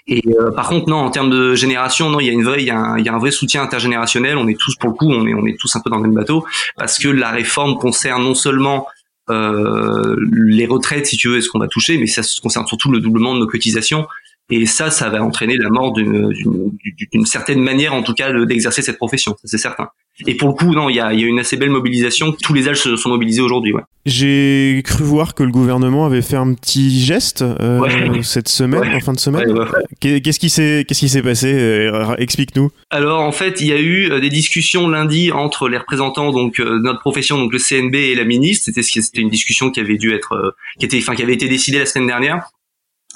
et 0.07 0.23
euh, 0.27 0.51
par 0.51 0.69
contre, 0.69 0.89
non, 0.89 0.97
en 0.97 1.11
termes 1.11 1.31
de 1.31 1.55
génération, 1.55 2.11
non, 2.11 2.19
il 2.19 2.27
y 2.27 2.31
a 2.31 2.33
une 2.33 2.43
vraie, 2.43 2.61
il 2.61 2.67
y 2.67 2.71
a, 2.71 2.79
un, 2.79 2.99
il 2.99 3.07
y 3.07 3.09
a 3.09 3.15
un 3.15 3.19
vrai 3.19 3.31
soutien 3.31 3.63
intergénérationnel. 3.63 4.37
On 4.37 4.49
est 4.49 4.59
tous 4.59 4.75
pour 4.77 4.91
le 4.91 4.97
coup, 4.97 5.09
on 5.09 5.27
est, 5.27 5.35
on 5.35 5.47
est 5.47 5.57
tous 5.61 5.77
un 5.77 5.81
peu 5.81 5.91
dans 5.91 5.99
le 5.99 6.03
même 6.03 6.15
bateau 6.15 6.45
parce 6.77 6.99
que 6.99 7.09
la 7.09 7.31
réforme 7.31 7.77
concerne 7.77 8.25
non 8.25 8.35
seulement 8.35 8.87
euh, 9.29 10.17
les 10.33 10.67
retraites, 10.67 11.07
si 11.07 11.17
tu 11.17 11.29
veux, 11.29 11.41
ce 11.41 11.49
qu'on 11.49 11.59
va 11.59 11.69
toucher, 11.69 11.99
mais 11.99 12.07
ça 12.07 12.23
concerne 12.43 12.67
surtout 12.67 12.91
le 12.91 13.01
doublement 13.01 13.35
de 13.35 13.41
nos 13.41 13.47
cotisations. 13.47 14.07
Et 14.51 14.67
ça, 14.67 14.91
ça 14.91 15.09
va 15.09 15.23
entraîner 15.23 15.57
la 15.57 15.71
mort 15.71 15.93
d'une 15.93 17.27
certaine 17.27 17.61
manière, 17.61 17.95
en 17.95 18.03
tout 18.03 18.15
cas, 18.15 18.33
d'exercer 18.45 18.83
cette 18.83 18.97
profession, 18.97 19.37
c'est 19.45 19.59
certain. 19.59 19.89
Et 20.27 20.35
pour 20.35 20.49
le 20.49 20.55
coup, 20.55 20.75
non, 20.75 20.89
il 20.89 20.97
y 20.97 21.01
a, 21.01 21.13
y 21.15 21.25
a, 21.25 21.27
une 21.27 21.39
assez 21.39 21.57
belle 21.57 21.71
mobilisation. 21.71 22.33
Tous 22.33 22.53
les 22.53 22.69
âges 22.69 22.81
se 22.81 22.97
sont 22.97 23.09
mobilisés 23.09 23.41
aujourd'hui. 23.41 23.73
Ouais. 23.73 23.83
J'ai 24.07 24.83
cru 24.85 25.05
voir 25.05 25.35
que 25.35 25.43
le 25.43 25.51
gouvernement 25.51 26.05
avait 26.05 26.23
fait 26.23 26.37
un 26.37 26.53
petit 26.55 27.01
geste 27.03 27.43
euh, 27.43 28.23
cette 28.23 28.49
semaine, 28.49 28.95
en 28.95 29.01
fin 29.01 29.13
de 29.13 29.19
semaine. 29.19 29.55
Qu'est-ce 30.01 30.39
qui 30.39 30.51
s'est 30.51 30.85
qu'est-ce 30.87 31.01
qui 31.01 31.09
s'est 31.09 31.23
passé 31.23 31.53
euh, 31.53 32.15
Explique-nous. 32.17 32.71
Alors 32.91 33.21
en 33.21 33.33
fait, 33.33 33.61
il 33.61 33.69
y 33.69 33.73
a 33.73 33.81
eu 33.81 34.11
euh, 34.11 34.21
des 34.21 34.31
discussions 34.31 34.89
lundi 34.89 35.33
entre 35.33 35.69
les 35.69 35.79
représentants 35.79 36.33
donc 36.33 36.61
de 36.61 36.79
notre 36.79 37.01
profession, 37.01 37.39
donc 37.39 37.53
le 37.53 37.59
CNB 37.59 37.95
et 37.95 38.15
la 38.15 38.25
ministre. 38.25 38.65
C'était 38.67 38.83
c'était 38.83 39.21
une 39.21 39.31
discussion 39.31 39.71
qui 39.71 39.81
avait 39.81 39.97
dû 39.97 40.13
être 40.13 40.55
qui 40.79 40.87
était 40.87 40.99
enfin 40.99 41.15
qui 41.15 41.23
avait 41.23 41.35
été 41.35 41.49
décidée 41.49 41.79
la 41.79 41.87
semaine 41.87 42.07
dernière. 42.07 42.51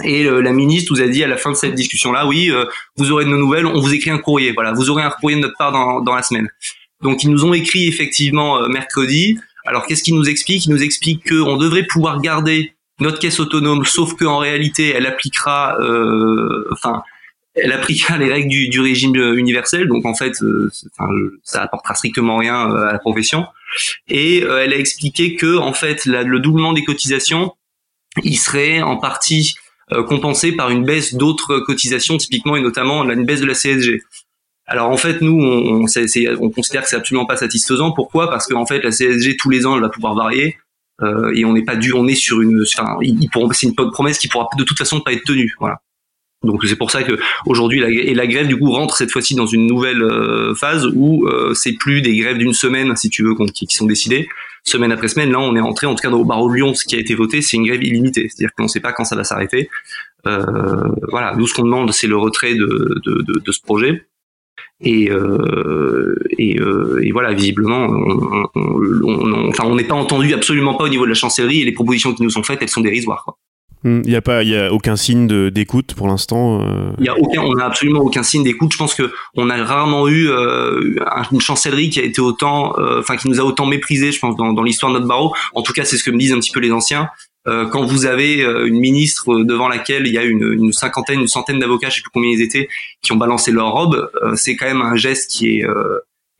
Et 0.02 0.24
la 0.24 0.52
ministre 0.52 0.92
vous 0.92 1.00
a 1.00 1.06
dit 1.06 1.22
à 1.22 1.28
la 1.28 1.36
fin 1.36 1.52
de 1.52 1.56
cette 1.56 1.76
discussion-là, 1.76 2.26
oui, 2.26 2.50
vous 2.96 3.12
aurez 3.12 3.24
de 3.24 3.30
nos 3.30 3.38
nouvelles, 3.38 3.64
on 3.64 3.80
vous 3.80 3.94
écrit 3.94 4.10
un 4.10 4.18
courrier. 4.18 4.50
Voilà, 4.50 4.72
vous 4.72 4.90
aurez 4.90 5.04
un 5.04 5.10
courrier 5.10 5.36
de 5.36 5.42
notre 5.42 5.56
part 5.56 5.70
dans, 5.70 6.00
dans 6.00 6.16
la 6.16 6.22
semaine. 6.22 6.48
Donc 7.04 7.22
ils 7.22 7.30
nous 7.30 7.44
ont 7.44 7.54
écrit 7.54 7.86
effectivement 7.86 8.58
euh, 8.58 8.68
mercredi. 8.68 9.38
Alors 9.64 9.86
qu'est-ce 9.86 10.02
qu'ils 10.02 10.16
nous 10.16 10.28
expliquent? 10.28 10.66
Ils 10.66 10.72
nous 10.72 10.82
expliquent 10.82 11.28
qu'on 11.28 11.56
devrait 11.56 11.84
pouvoir 11.84 12.20
garder 12.20 12.74
notre 12.98 13.18
caisse 13.18 13.40
autonome, 13.40 13.84
sauf 13.84 14.14
qu'en 14.14 14.38
réalité, 14.38 14.90
elle 14.90 15.06
appliquera, 15.06 15.76
euh, 15.80 16.66
enfin, 16.72 17.02
elle 17.54 17.72
appliquera 17.72 18.18
les 18.18 18.32
règles 18.32 18.48
du, 18.48 18.80
régime 18.80 19.14
universel. 19.36 19.86
Donc 19.86 20.06
en 20.06 20.14
fait, 20.14 20.42
euh, 20.42 20.70
ça 21.42 21.62
apportera 21.62 21.94
strictement 21.94 22.36
rien 22.38 22.74
à 22.74 22.92
la 22.92 22.98
profession. 22.98 23.46
Et 24.08 24.38
elle 24.38 24.72
a 24.72 24.76
expliqué 24.76 25.34
que 25.34 25.56
en 25.56 25.72
fait, 25.72 26.04
le 26.06 26.38
doublement 26.38 26.72
des 26.72 26.84
cotisations, 26.84 27.52
il 28.22 28.36
serait 28.36 28.80
en 28.80 28.96
partie 28.96 29.54
compensé 30.08 30.52
par 30.52 30.70
une 30.70 30.84
baisse 30.84 31.14
d'autres 31.14 31.58
cotisations, 31.60 32.16
typiquement 32.16 32.56
et 32.56 32.60
notamment 32.60 33.04
une 33.04 33.24
baisse 33.24 33.40
de 33.40 33.46
la 33.46 33.54
CSG. 33.54 34.02
Alors 34.66 34.90
en 34.90 34.96
fait, 34.96 35.20
nous, 35.20 35.38
on, 35.40 35.84
on 36.40 36.50
considère 36.50 36.82
que 36.82 36.88
c'est 36.88 36.96
absolument 36.96 37.26
pas 37.26 37.36
satisfaisant. 37.36 37.92
Pourquoi? 37.92 38.30
Parce 38.30 38.46
qu'en 38.46 38.66
fait, 38.66 38.80
la 38.82 38.90
CSG 38.90 39.36
tous 39.36 39.50
les 39.50 39.66
ans, 39.66 39.74
elle 39.76 39.82
va 39.82 39.90
pouvoir 39.90 40.14
varier. 40.14 40.56
euh, 41.02 41.32
et 41.34 41.44
on 41.44 41.52
n'est 41.52 41.64
pas 41.64 41.76
dû, 41.76 41.92
on 41.92 42.06
est 42.06 42.14
sur 42.14 42.40
une, 42.40 42.62
enfin, 42.62 42.96
c'est 43.52 43.66
une 43.66 43.74
promesse 43.74 44.18
qui 44.18 44.28
pourra 44.28 44.48
de 44.56 44.64
toute 44.64 44.78
façon 44.78 45.00
pas 45.00 45.12
être 45.12 45.24
tenue, 45.24 45.54
voilà. 45.58 45.80
Donc 46.44 46.62
c'est 46.66 46.76
pour 46.76 46.90
ça 46.90 47.02
que 47.02 47.18
aujourd'hui 47.46 47.80
la, 47.80 47.88
et 47.88 48.14
la 48.14 48.26
grève 48.26 48.46
du 48.46 48.58
coup 48.58 48.70
rentre 48.70 48.96
cette 48.96 49.10
fois-ci 49.10 49.34
dans 49.34 49.46
une 49.46 49.66
nouvelle 49.66 50.02
euh, 50.02 50.54
phase 50.54 50.86
où 50.94 51.26
euh, 51.26 51.54
c'est 51.54 51.72
plus 51.72 52.02
des 52.02 52.16
grèves 52.16 52.36
d'une 52.36 52.52
semaine 52.52 52.94
si 52.96 53.08
tu 53.08 53.24
veux 53.24 53.34
qui, 53.34 53.66
qui, 53.66 53.76
sont 53.76 53.86
décidées 53.86 54.28
semaine 54.64 54.92
après 54.92 55.08
semaine. 55.08 55.30
Là 55.30 55.40
on 55.40 55.54
est 55.56 55.60
entré 55.60 55.86
en 55.86 55.94
tout 55.94 56.02
cas 56.02 56.10
au 56.10 56.24
barreau 56.24 56.48
de 56.50 56.54
Lyon 56.54 56.74
ce 56.74 56.84
qui 56.84 56.96
a 56.96 56.98
été 56.98 57.14
voté 57.14 57.42
c'est 57.42 57.56
une 57.56 57.66
grève 57.66 57.82
illimitée, 57.82 58.28
c'est-à-dire 58.28 58.54
qu'on 58.56 58.64
ne 58.64 58.68
sait 58.68 58.80
pas 58.80 58.92
quand 58.92 59.04
ça 59.04 59.16
va 59.16 59.24
s'arrêter. 59.24 59.68
Euh, 60.26 60.42
voilà, 61.10 61.34
nous 61.36 61.46
ce 61.46 61.54
qu'on 61.54 61.64
demande 61.64 61.92
c'est 61.92 62.06
le 62.06 62.16
retrait 62.16 62.54
de, 62.54 63.00
de, 63.04 63.52
ce 63.52 63.60
projet. 63.60 64.06
Et, 64.80 65.10
euh, 65.10 66.16
et, 66.36 66.60
euh, 66.60 67.00
et, 67.02 67.12
voilà, 67.12 67.32
visiblement, 67.32 67.86
on, 67.86 68.48
on, 68.54 69.02
on, 69.04 69.48
enfin, 69.48 69.64
on 69.66 69.76
n'est 69.76 69.84
pas 69.84 69.94
entendu 69.94 70.34
absolument 70.34 70.74
pas 70.74 70.84
au 70.84 70.88
niveau 70.88 71.04
de 71.04 71.10
la 71.10 71.14
chancellerie 71.14 71.62
et 71.62 71.64
les 71.64 71.72
propositions 71.72 72.12
qui 72.12 72.22
nous 72.22 72.30
sont 72.30 72.42
faites, 72.42 72.60
elles 72.60 72.68
sont 72.68 72.80
dérisoires. 72.80 73.24
Il 73.84 73.90
hmm, 73.90 74.02
n'y 74.02 74.16
a 74.16 74.22
pas, 74.22 74.42
il 74.42 74.48
y 74.48 74.56
a 74.56 74.72
aucun 74.72 74.96
signe 74.96 75.50
d'écoute 75.50 75.94
pour 75.94 76.08
l'instant. 76.08 76.62
Euh? 76.62 76.90
Il 76.98 77.04
y 77.04 77.08
a 77.08 77.18
aucun, 77.18 77.42
on 77.42 77.54
n'a 77.54 77.66
absolument 77.66 78.00
aucun 78.00 78.22
signe 78.22 78.42
d'écoute. 78.42 78.72
Je 78.72 78.78
pense 78.78 78.94
que 78.94 79.12
on 79.36 79.50
a 79.50 79.62
rarement 79.62 80.08
eu 80.08 80.28
euh, 80.30 80.96
une 81.30 81.40
chancellerie 81.42 81.90
qui 81.90 82.00
a 82.00 82.02
été 82.02 82.22
autant, 82.22 82.78
euh, 82.78 83.00
enfin 83.00 83.16
qui 83.16 83.28
nous 83.28 83.40
a 83.40 83.44
autant 83.44 83.66
méprisé, 83.66 84.10
je 84.10 84.18
pense, 84.18 84.36
dans, 84.36 84.62
l'histoire 84.62 84.90
de 84.90 84.98
notre 84.98 85.08
barreau. 85.08 85.34
En 85.54 85.60
tout 85.60 85.74
cas, 85.74 85.84
c'est 85.84 85.98
ce 85.98 86.04
que 86.04 86.10
me 86.10 86.16
disent 86.16 86.32
un 86.32 86.40
petit 86.40 86.52
peu 86.52 86.60
les 86.60 86.72
anciens. 86.72 87.10
Euh, 87.46 87.66
quand 87.66 87.84
vous 87.84 88.06
avez 88.06 88.40
une 88.40 88.80
ministre 88.80 89.42
devant 89.42 89.68
laquelle 89.68 90.06
il 90.06 90.14
y 90.14 90.18
a 90.18 90.22
une, 90.22 90.72
cinquantaine, 90.72 91.20
une 91.20 91.28
centaine 91.28 91.58
d'avocats, 91.58 91.90
je 91.90 91.96
sais 91.96 92.00
plus 92.00 92.10
combien 92.10 92.30
ils 92.30 92.40
étaient, 92.40 92.70
qui 93.02 93.12
ont 93.12 93.16
balancé 93.16 93.52
leur 93.52 93.72
robe, 93.72 94.10
c'est 94.34 94.56
quand 94.56 94.66
même 94.66 94.80
un 94.80 94.96
geste 94.96 95.30
qui 95.30 95.58
est 95.58 95.66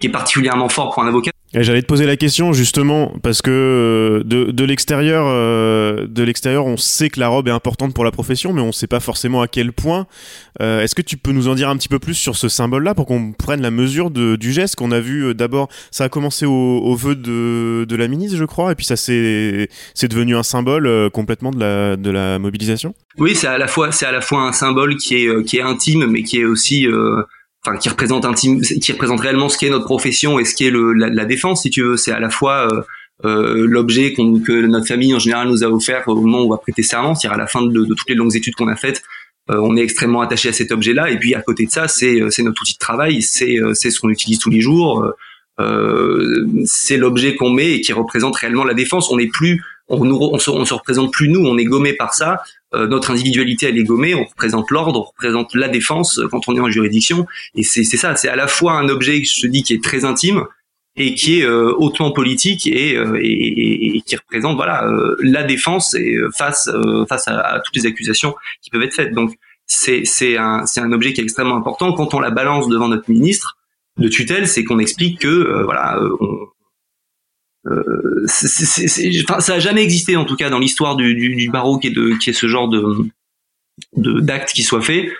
qui 0.00 0.06
est 0.06 0.10
particulièrement 0.10 0.70
fort 0.70 0.94
pour 0.94 1.02
un 1.02 1.08
avocat. 1.08 1.33
J'allais 1.62 1.82
te 1.82 1.86
poser 1.86 2.04
la 2.04 2.16
question 2.16 2.52
justement 2.52 3.14
parce 3.22 3.40
que 3.40 3.50
euh, 3.50 4.24
de, 4.24 4.50
de 4.50 4.64
l'extérieur, 4.64 5.26
euh, 5.28 6.04
de 6.08 6.24
l'extérieur, 6.24 6.66
on 6.66 6.76
sait 6.76 7.10
que 7.10 7.20
la 7.20 7.28
robe 7.28 7.46
est 7.46 7.52
importante 7.52 7.94
pour 7.94 8.04
la 8.04 8.10
profession, 8.10 8.52
mais 8.52 8.60
on 8.60 8.68
ne 8.68 8.72
sait 8.72 8.88
pas 8.88 8.98
forcément 8.98 9.40
à 9.40 9.46
quel 9.46 9.72
point. 9.72 10.08
Euh, 10.60 10.82
est-ce 10.82 10.96
que 10.96 11.02
tu 11.02 11.16
peux 11.16 11.30
nous 11.30 11.46
en 11.46 11.54
dire 11.54 11.68
un 11.68 11.76
petit 11.76 11.88
peu 11.88 12.00
plus 12.00 12.14
sur 12.14 12.34
ce 12.34 12.48
symbole-là 12.48 12.96
pour 12.96 13.06
qu'on 13.06 13.32
prenne 13.32 13.62
la 13.62 13.70
mesure 13.70 14.10
de, 14.10 14.34
du 14.34 14.52
geste 14.52 14.74
qu'on 14.74 14.90
a 14.90 14.98
vu 14.98 15.32
d'abord? 15.32 15.68
Ça 15.92 16.04
a 16.04 16.08
commencé 16.08 16.44
au, 16.44 16.50
au 16.50 16.96
vœu 16.96 17.14
de, 17.14 17.84
de, 17.88 17.96
la 17.96 18.08
ministre, 18.08 18.36
je 18.36 18.44
crois, 18.44 18.72
et 18.72 18.74
puis 18.74 18.86
ça 18.86 18.96
c'est 18.96 19.68
devenu 20.02 20.34
un 20.34 20.42
symbole 20.42 21.08
complètement 21.10 21.52
de 21.52 21.60
la 21.60 21.96
de 21.96 22.10
la 22.10 22.40
mobilisation? 22.40 22.94
Oui, 23.18 23.36
c'est 23.36 23.46
à 23.46 23.58
la 23.58 23.68
fois 23.68 23.92
c'est 23.92 24.06
à 24.06 24.12
la 24.12 24.20
fois 24.20 24.42
un 24.42 24.52
symbole 24.52 24.96
qui 24.96 25.14
est 25.14 25.44
qui 25.44 25.58
est 25.58 25.62
intime, 25.62 26.06
mais 26.06 26.24
qui 26.24 26.40
est 26.40 26.44
aussi 26.44 26.88
enfin 27.66 27.76
qui 27.78 27.88
représente 27.88 28.24
intime, 28.24 28.60
qui 28.60 28.92
représente 28.92 29.20
réellement 29.20 29.48
ce 29.48 29.58
qu'est 29.58 29.70
notre 29.70 29.84
profession 29.84 30.38
et 30.38 30.44
ce 30.44 30.54
qu'est 30.54 30.70
le, 30.70 30.92
la, 30.92 31.08
la, 31.08 31.24
défense, 31.24 31.62
si 31.62 31.70
tu 31.70 31.82
veux. 31.82 31.96
C'est 31.96 32.12
à 32.12 32.20
la 32.20 32.30
fois 32.30 32.68
euh, 32.72 32.82
euh 33.24 33.66
l'objet 33.66 34.12
que 34.12 34.66
notre 34.66 34.86
famille 34.86 35.14
en 35.14 35.18
général 35.18 35.48
nous 35.48 35.64
a 35.64 35.68
offert 35.68 36.06
au 36.08 36.16
moment 36.16 36.42
où 36.42 36.46
on 36.46 36.50
va 36.50 36.58
prêter 36.58 36.82
serment, 36.82 37.14
c'est-à-dire 37.14 37.36
à 37.36 37.40
la 37.40 37.46
fin 37.46 37.62
de, 37.62 37.68
de, 37.72 37.94
toutes 37.94 38.08
les 38.08 38.16
longues 38.16 38.36
études 38.36 38.54
qu'on 38.54 38.68
a 38.68 38.76
faites. 38.76 39.02
Euh, 39.50 39.58
on 39.58 39.76
est 39.76 39.82
extrêmement 39.82 40.20
attaché 40.20 40.48
à 40.48 40.52
cet 40.52 40.72
objet-là. 40.72 41.10
Et 41.10 41.18
puis 41.18 41.34
à 41.34 41.42
côté 41.42 41.66
de 41.66 41.70
ça, 41.70 41.88
c'est 41.88 42.20
c'est 42.30 42.42
notre 42.42 42.62
outil 42.62 42.74
de 42.74 42.78
travail, 42.78 43.22
c'est 43.22 43.56
c'est 43.74 43.90
ce 43.90 44.00
qu'on 44.00 44.10
utilise 44.10 44.38
tous 44.38 44.50
les 44.50 44.60
jours. 44.60 45.14
Euh, 45.60 46.46
c'est 46.64 46.96
l'objet 46.96 47.36
qu'on 47.36 47.50
met 47.50 47.72
et 47.72 47.80
qui 47.80 47.92
représente 47.92 48.36
réellement 48.36 48.64
la 48.64 48.74
défense. 48.74 49.10
On 49.10 49.16
n'est 49.16 49.28
plus, 49.28 49.62
on, 49.88 50.00
on, 50.10 50.38
se, 50.38 50.50
on 50.50 50.64
se 50.64 50.74
représente 50.74 51.12
plus 51.12 51.28
nous, 51.28 51.46
on 51.46 51.56
est 51.56 51.64
gommé 51.64 51.92
par 51.92 52.14
ça. 52.14 52.42
Euh, 52.74 52.86
notre 52.86 53.10
individualité 53.10 53.66
elle 53.66 53.78
est 53.78 53.84
gommée, 53.84 54.14
on 54.14 54.24
représente 54.24 54.70
l'ordre, 54.70 55.00
on 55.00 55.04
représente 55.04 55.54
la 55.54 55.68
défense 55.68 56.18
euh, 56.18 56.28
quand 56.28 56.48
on 56.48 56.56
est 56.56 56.60
en 56.60 56.70
juridiction, 56.70 57.26
et 57.54 57.62
c'est 57.62 57.84
ça, 57.84 58.16
c'est 58.16 58.28
à 58.28 58.36
la 58.36 58.48
fois 58.48 58.72
un 58.72 58.88
objet, 58.88 59.22
je 59.24 59.42
te 59.42 59.46
dis, 59.46 59.62
qui 59.62 59.74
est 59.74 59.82
très 59.82 60.04
intime 60.04 60.44
et 60.96 61.14
qui 61.14 61.40
est 61.40 61.44
euh, 61.44 61.74
hautement 61.76 62.12
politique 62.12 62.66
et, 62.66 62.94
et, 62.94 63.96
et, 63.96 64.00
qui 64.02 64.16
représente 64.16 64.54
voilà 64.54 64.88
la 65.20 65.42
défense 65.42 65.94
et 65.94 66.16
face 66.36 66.70
face 67.08 67.26
à, 67.26 67.60
toutes 67.64 67.74
les 67.74 67.86
accusations 67.86 68.34
qui 68.62 68.70
peuvent 68.70 68.82
être 68.82 68.94
faites. 68.94 69.12
Donc 69.12 69.34
c'est 69.66 70.04
c'est 70.04 70.36
un 70.36 70.66
c'est 70.66 70.80
un 70.80 70.92
objet 70.92 71.12
qui 71.12 71.20
est 71.20 71.24
extrêmement 71.24 71.56
important 71.56 71.92
quand 71.94 72.14
on 72.14 72.20
la 72.20 72.30
balance 72.30 72.68
devant 72.68 72.86
notre 72.86 73.10
ministre 73.10 73.56
de 73.98 74.08
tutelle, 74.08 74.46
c'est 74.46 74.62
qu'on 74.62 74.78
explique 74.78 75.20
que 75.20 75.62
voilà 75.64 76.00
on, 76.20 76.46
euh, 77.66 78.24
ça 78.26 79.54
a 79.54 79.58
jamais 79.58 79.82
existé 79.82 80.16
en 80.16 80.24
tout 80.24 80.36
cas 80.36 80.50
dans 80.50 80.58
l'histoire 80.58 80.96
du, 80.96 81.14
du, 81.14 81.34
du, 81.34 81.50
barreau 81.50 81.78
qui 81.78 81.88
est 81.88 81.90
de 81.90 82.14
qui 82.18 82.30
est 82.30 82.34
ce 82.34 82.46
genre 82.46 82.68
de 82.68 83.10
d'acte 83.96 84.52
qui 84.52 84.62
soit 84.62 84.82
fait. 84.82 85.10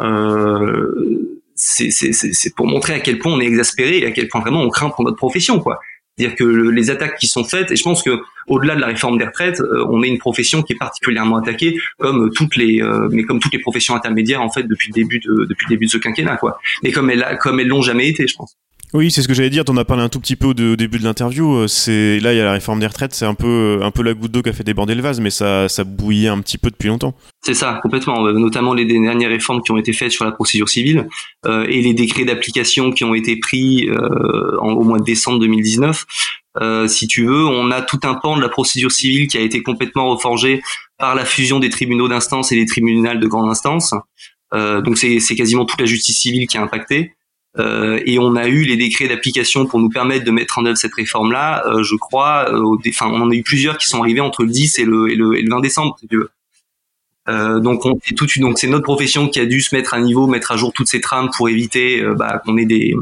Euh, 0.00 1.34
c'est 1.56 2.54
pour 2.56 2.66
montrer 2.66 2.94
à 2.94 3.00
quel 3.00 3.18
point 3.18 3.32
on 3.32 3.40
est 3.40 3.46
exaspéré 3.46 3.98
et 3.98 4.06
à 4.06 4.10
quel 4.10 4.28
point 4.28 4.40
vraiment 4.40 4.60
on 4.60 4.70
craint 4.70 4.90
pour 4.90 5.04
notre 5.04 5.16
profession 5.16 5.60
quoi. 5.60 5.80
C'est-à-dire 6.16 6.36
que 6.36 6.44
les 6.44 6.90
attaques 6.90 7.16
qui 7.18 7.26
sont 7.26 7.42
faites, 7.42 7.72
et 7.72 7.76
je 7.76 7.82
pense 7.82 8.04
que 8.04 8.20
au-delà 8.46 8.76
de 8.76 8.80
la 8.80 8.86
réforme 8.86 9.18
des 9.18 9.24
retraites, 9.24 9.60
euh, 9.60 9.84
on 9.90 10.02
est 10.04 10.08
une 10.08 10.18
profession 10.18 10.62
qui 10.62 10.74
est 10.74 10.76
particulièrement 10.76 11.36
attaquée, 11.36 11.76
comme 11.98 12.30
toutes 12.32 12.54
les, 12.54 12.80
euh, 12.80 13.08
mais 13.10 13.24
comme 13.24 13.40
toutes 13.40 13.52
les 13.52 13.58
professions 13.58 13.96
intermédiaires 13.96 14.40
en 14.40 14.50
fait 14.50 14.62
depuis 14.62 14.90
le 14.90 14.94
début 14.94 15.18
de 15.18 15.44
depuis 15.44 15.66
le 15.68 15.70
début 15.70 15.86
de 15.86 15.90
ce 15.90 15.98
quinquennat 15.98 16.36
quoi. 16.36 16.60
Mais 16.82 16.92
comme 16.92 17.10
elles 17.10 17.38
comme 17.40 17.58
elles 17.58 17.68
l'ont 17.68 17.82
jamais 17.82 18.08
été, 18.08 18.28
je 18.28 18.36
pense. 18.36 18.56
Oui, 18.92 19.10
c'est 19.10 19.22
ce 19.22 19.28
que 19.28 19.34
j'allais 19.34 19.50
dire. 19.50 19.64
T'en 19.64 19.76
as 19.76 19.84
parlé 19.84 20.02
un 20.02 20.08
tout 20.08 20.20
petit 20.20 20.36
peu 20.36 20.48
au, 20.48 20.54
début 20.54 20.98
de 20.98 21.04
l'interview. 21.04 21.54
Euh, 21.54 21.66
c'est 21.66 22.20
là, 22.20 22.32
il 22.32 22.36
y 22.36 22.40
a 22.40 22.44
la 22.44 22.52
réforme 22.52 22.80
des 22.80 22.86
retraites. 22.86 23.14
C'est 23.14 23.24
un 23.24 23.34
peu, 23.34 23.80
un 23.82 23.90
peu 23.90 24.02
la 24.02 24.14
goutte 24.14 24.30
d'eau 24.30 24.42
qui 24.42 24.50
a 24.50 24.52
fait 24.52 24.64
déborder 24.64 24.94
le 24.94 25.02
vase, 25.02 25.20
mais 25.20 25.30
ça, 25.30 25.68
ça 25.68 25.84
bouillait 25.84 26.28
un 26.28 26.40
petit 26.40 26.58
peu 26.58 26.70
depuis 26.70 26.88
longtemps. 26.88 27.14
C'est 27.42 27.54
ça, 27.54 27.80
complètement. 27.82 28.26
Euh, 28.26 28.32
notamment 28.32 28.74
les 28.74 28.84
dernières 28.84 29.30
réformes 29.30 29.62
qui 29.62 29.72
ont 29.72 29.78
été 29.78 29.92
faites 29.92 30.12
sur 30.12 30.24
la 30.24 30.32
procédure 30.32 30.68
civile 30.68 31.08
euh, 31.46 31.66
et 31.68 31.80
les 31.80 31.94
décrets 31.94 32.24
d'application 32.24 32.92
qui 32.92 33.04
ont 33.04 33.14
été 33.14 33.36
pris 33.36 33.88
euh, 33.88 34.60
en, 34.60 34.72
au 34.72 34.84
mois 34.84 34.98
de 34.98 35.04
décembre 35.04 35.38
2019. 35.40 36.04
Euh, 36.60 36.86
si 36.86 37.08
tu 37.08 37.24
veux, 37.24 37.44
on 37.46 37.70
a 37.70 37.82
tout 37.82 38.00
un 38.04 38.14
pan 38.14 38.36
de 38.36 38.42
la 38.42 38.48
procédure 38.48 38.92
civile 38.92 39.26
qui 39.26 39.36
a 39.36 39.40
été 39.40 39.62
complètement 39.62 40.08
reforgé 40.10 40.62
par 40.98 41.14
la 41.14 41.24
fusion 41.24 41.58
des 41.58 41.70
tribunaux 41.70 42.08
d'instance 42.08 42.52
et 42.52 42.56
des 42.56 42.66
tribunaux 42.66 43.14
de 43.14 43.26
grande 43.26 43.50
instance. 43.50 43.92
Euh, 44.54 44.80
donc 44.80 44.96
c'est 44.98 45.34
quasiment 45.34 45.64
toute 45.64 45.80
la 45.80 45.86
justice 45.86 46.18
civile 46.18 46.46
qui 46.46 46.56
a 46.56 46.62
impacté. 46.62 47.14
Euh, 47.58 48.00
et 48.04 48.18
on 48.18 48.34
a 48.34 48.48
eu 48.48 48.64
les 48.64 48.76
décrets 48.76 49.06
d'application 49.06 49.66
pour 49.66 49.78
nous 49.78 49.88
permettre 49.88 50.24
de 50.24 50.30
mettre 50.30 50.58
en 50.58 50.66
œuvre 50.66 50.76
cette 50.76 50.94
réforme-là, 50.94 51.64
euh, 51.66 51.82
je 51.82 51.94
crois. 51.94 52.52
Euh, 52.52 52.76
enfin, 52.88 53.06
on 53.06 53.20
en 53.20 53.30
a 53.30 53.34
eu 53.34 53.42
plusieurs 53.42 53.78
qui 53.78 53.88
sont 53.88 54.00
arrivés 54.00 54.20
entre 54.20 54.42
le 54.42 54.50
10 54.50 54.78
et 54.78 54.84
le, 54.84 55.10
et 55.10 55.14
le, 55.14 55.38
et 55.38 55.42
le 55.42 55.50
20 55.50 55.60
décembre, 55.60 55.96
si. 56.00 56.08
Euh, 57.26 57.58
donc 57.58 57.86
on 57.86 57.98
tout 58.16 58.26
donc 58.36 58.58
c'est 58.58 58.66
notre 58.66 58.84
profession 58.84 59.28
qui 59.28 59.40
a 59.40 59.46
dû 59.46 59.62
se 59.62 59.74
mettre 59.74 59.94
à 59.94 60.00
niveau, 60.00 60.26
mettre 60.26 60.52
à 60.52 60.58
jour 60.58 60.74
toutes 60.74 60.88
ces 60.88 61.00
trames 61.00 61.30
pour 61.34 61.48
éviter 61.48 62.02
bah, 62.18 62.42
qu'on 62.44 62.58
ait 62.58 62.66
des 62.66 62.94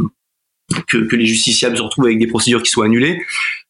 que, 0.86 0.98
que, 0.98 1.16
les 1.16 1.26
justiciables 1.26 1.76
se 1.76 1.82
retrouvent 1.82 2.06
avec 2.06 2.18
des 2.18 2.26
procédures 2.26 2.62
qui 2.62 2.70
soient 2.70 2.86
annulées. 2.86 3.20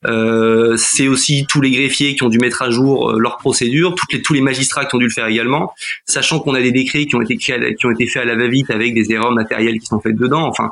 Euh, 0.07 0.77
c'est 0.77 1.09
aussi 1.09 1.47
tous 1.49 1.61
les 1.61 1.71
greffiers 1.71 2.15
qui 2.15 2.23
ont 2.23 2.29
dû 2.29 2.39
mettre 2.39 2.63
à 2.63 2.71
jour 2.71 3.11
euh, 3.11 3.19
leurs 3.19 3.39
procédures, 3.39 3.95
toutes 3.95 4.13
les, 4.13 4.23
tous 4.23 4.35
les 4.35 4.41
magistrats 4.41 4.85
qui 4.85 4.95
ont 4.95 4.99
dû 4.99 5.07
le 5.07 5.11
faire 5.11 5.27
également, 5.27 5.73
sachant 6.07 6.41
qu'on 6.41 6.55
a 6.55 6.61
des 6.61 6.73
décrets 6.73 7.07
qui 7.07 7.17
ont 7.17 7.23
été 7.23 7.37
créés, 7.37 7.75
qui 7.75 7.87
ont 7.87 7.91
été 7.91 8.07
faits 8.07 8.23
à 8.23 8.25
la 8.25 8.37
va-vite 8.37 8.71
avec 8.71 8.95
des 8.95 9.13
erreurs 9.13 9.33
matérielles 9.33 9.79
qui 9.79 9.87
sont 9.87 10.01
faites 10.01 10.17
dedans. 10.17 10.47
Enfin, 10.47 10.71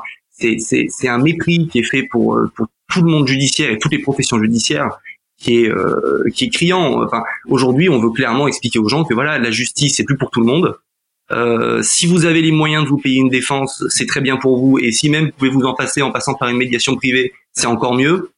c'est 0.59 1.07
un 1.07 1.19
mépris 1.19 1.67
qui 1.67 1.79
est 1.79 1.83
fait 1.83 2.03
pour, 2.03 2.35
euh, 2.35 2.51
pour 2.55 2.67
tout 2.91 3.01
le 3.01 3.11
monde 3.11 3.27
judiciaire 3.27 3.71
et 3.71 3.77
toutes 3.77 3.91
les 3.91 3.99
professions 3.99 4.39
judiciaires 4.39 4.89
qui 5.37 5.63
est 5.63 5.69
euh, 5.69 6.23
qui 6.33 6.45
est 6.45 6.49
criant. 6.49 7.03
Enfin, 7.03 7.23
aujourd'hui, 7.47 7.89
on 7.89 7.99
veut 7.99 8.11
clairement 8.11 8.47
expliquer 8.47 8.79
aux 8.79 8.89
gens 8.89 9.03
que 9.03 9.13
voilà, 9.13 9.39
la 9.39 9.51
justice 9.51 9.95
c'est 9.95 10.03
plus 10.03 10.17
pour 10.17 10.29
tout 10.29 10.39
le 10.39 10.45
monde. 10.45 10.75
Euh, 11.31 11.81
si 11.81 12.07
vous 12.07 12.25
avez 12.25 12.41
les 12.41 12.51
moyens 12.51 12.83
de 12.83 12.89
vous 12.89 12.97
payer 12.97 13.19
une 13.19 13.29
défense, 13.29 13.83
c'est 13.89 14.05
très 14.05 14.21
bien 14.21 14.37
pour 14.37 14.57
vous. 14.59 14.79
Et 14.79 14.91
si 14.91 15.09
même 15.09 15.25
vous 15.25 15.31
pouvez 15.31 15.51
vous 15.51 15.63
en 15.63 15.73
passer 15.73 16.01
en 16.01 16.11
passant 16.11 16.33
par 16.33 16.49
une 16.49 16.57
médiation 16.57 16.95
privée, 16.95 17.33
c'est 17.53 17.67
encore 17.67 17.95
mieux. 17.95 18.31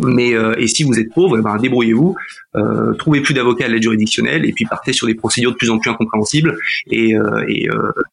Mais 0.00 0.34
euh, 0.34 0.54
et 0.58 0.66
si 0.66 0.82
vous 0.82 0.98
êtes 0.98 1.12
pauvre, 1.14 1.38
eh 1.38 1.42
ben, 1.42 1.56
débrouillez-vous, 1.56 2.16
euh, 2.56 2.94
trouvez 2.94 3.20
plus 3.20 3.32
d'avocats 3.32 3.66
à 3.66 3.68
l'aide 3.68 3.82
juridictionnelle 3.82 4.44
et 4.44 4.52
puis 4.52 4.64
partez 4.64 4.92
sur 4.92 5.06
des 5.06 5.14
procédures 5.14 5.52
de 5.52 5.56
plus 5.56 5.70
en 5.70 5.78
plus 5.78 5.88
incompréhensibles 5.88 6.58
et 6.90 7.14
euh, 7.14 7.44
et, 7.48 7.68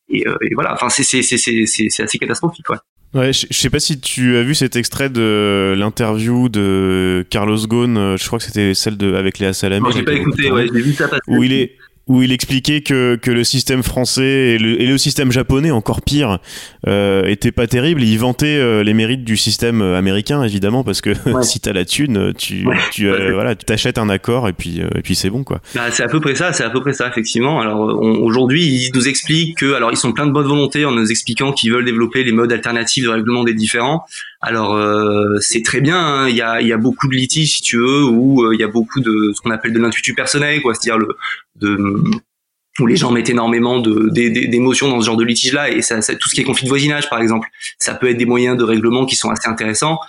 et, 0.09 0.25
et, 0.41 0.53
voilà. 0.53 0.73
Enfin, 0.73 0.89
c'est 0.89 1.03
c'est 1.03 1.23
c'est 1.23 1.37
c'est 1.37 1.65
c'est 1.65 2.03
assez 2.03 2.19
catastrophique. 2.19 2.67
Ouais, 3.13 3.33
je, 3.33 3.45
sais 3.51 3.69
pas 3.69 3.81
si 3.81 3.99
tu 3.99 4.37
as 4.37 4.43
vu 4.43 4.55
cet 4.55 4.77
extrait 4.77 5.09
de 5.09 5.75
l'interview 5.77 6.47
de 6.47 7.25
Carlos 7.29 7.57
Ghosn, 7.57 8.15
je 8.15 8.25
crois 8.25 8.39
que 8.39 8.45
c'était 8.45 8.73
celle 8.73 8.95
de 8.95 9.15
avec 9.15 9.39
Léa 9.39 9.51
Salamé. 9.51 9.81
Moi, 9.81 9.91
j'ai 9.93 10.03
pas 10.03 10.13
écouté, 10.13 10.49
ouais, 10.49 10.67
j'ai 10.73 10.81
vu 10.81 10.93
ça 10.93 11.09
passer. 11.09 11.21
Où 11.27 11.43
il 11.43 11.51
est 11.51 11.75
où 12.07 12.21
il 12.21 12.31
expliquait 12.31 12.81
que, 12.81 13.15
que 13.15 13.31
le 13.31 13.43
système 13.43 13.83
français 13.83 14.55
et 14.55 14.57
le, 14.57 14.81
et 14.81 14.85
le 14.85 14.97
système 14.97 15.31
japonais, 15.31 15.71
encore 15.71 16.01
pire, 16.01 16.39
euh, 16.87 17.25
était 17.25 17.51
pas 17.51 17.67
terrible. 17.67 18.03
Il 18.03 18.17
vantait 18.17 18.57
euh, 18.57 18.83
les 18.83 18.93
mérites 18.93 19.23
du 19.23 19.37
système 19.37 19.81
euh, 19.81 19.97
américain, 19.97 20.43
évidemment, 20.43 20.83
parce 20.83 21.01
que 21.01 21.09
ouais. 21.29 21.43
si 21.43 21.59
t'as 21.59 21.73
la 21.73 21.85
thune, 21.85 22.33
tu, 22.37 22.65
ouais. 22.65 22.77
tu 22.91 23.07
euh, 23.07 23.33
voilà, 23.33 23.55
tu 23.55 23.65
t'achètes 23.65 23.97
un 23.97 24.09
accord 24.09 24.49
et 24.49 24.53
puis, 24.53 24.79
et 24.79 25.01
puis 25.01 25.15
c'est 25.15 25.29
bon, 25.29 25.43
quoi. 25.43 25.61
Bah, 25.75 25.91
c'est 25.91 26.03
à 26.03 26.07
peu 26.07 26.19
près 26.19 26.35
ça, 26.35 26.53
c'est 26.53 26.63
à 26.63 26.69
peu 26.69 26.81
près 26.81 26.93
ça, 26.93 27.07
effectivement. 27.07 27.61
Alors 27.61 27.79
aujourd'hui, 27.79 28.65
ils 28.65 28.91
nous 28.93 29.07
expliquent 29.07 29.57
que, 29.59 29.73
alors 29.73 29.91
ils 29.91 29.97
sont 29.97 30.11
plein 30.11 30.25
de 30.25 30.31
bonne 30.31 30.47
volonté 30.47 30.85
en 30.85 30.91
nous 30.91 31.09
expliquant 31.11 31.51
qu'ils 31.53 31.71
veulent 31.71 31.85
développer 31.85 32.23
les 32.23 32.31
modes 32.31 32.51
alternatifs 32.51 33.03
de 33.03 33.09
règlement 33.09 33.43
des 33.43 33.53
différends. 33.53 34.05
Alors 34.41 34.73
euh, 34.75 35.37
c'est 35.39 35.61
très 35.61 35.81
bien, 35.81 35.99
hein. 35.99 36.27
il, 36.27 36.35
y 36.35 36.41
a, 36.41 36.61
il 36.61 36.67
y 36.67 36.73
a 36.73 36.77
beaucoup 36.77 37.07
de 37.07 37.13
litiges 37.13 37.57
si 37.57 37.61
tu 37.61 37.77
veux, 37.77 38.03
où 38.03 38.43
euh, 38.43 38.55
il 38.55 38.59
y 38.59 38.63
a 38.63 38.67
beaucoup 38.67 38.99
de 38.99 39.33
ce 39.35 39.41
qu'on 39.41 39.51
appelle 39.51 39.71
de 39.71 39.79
l'intuitu 39.79 40.15
personnel, 40.15 40.63
quoi, 40.63 40.73
c'est-à-dire 40.73 40.97
le 40.97 41.15
de 41.61 42.03
où 42.79 42.87
les 42.87 42.95
gens 42.95 43.11
mettent 43.11 43.29
énormément 43.29 43.79
d'émotions 43.79 44.89
dans 44.89 45.01
ce 45.01 45.05
genre 45.05 45.17
de 45.17 45.23
litige 45.23 45.53
là 45.53 45.69
et 45.69 45.81
ça, 45.81 46.01
ça, 46.01 46.15
tout 46.15 46.29
ce 46.29 46.35
qui 46.35 46.41
est 46.41 46.45
conflit 46.45 46.65
de 46.65 46.69
voisinage 46.69 47.09
par 47.09 47.21
exemple, 47.21 47.49
ça 47.79 47.93
peut 47.93 48.09
être 48.09 48.17
des 48.17 48.25
moyens 48.25 48.57
de 48.57 48.63
règlement 48.63 49.05
qui 49.05 49.15
sont 49.15 49.29
assez 49.29 49.47
intéressants. 49.47 49.99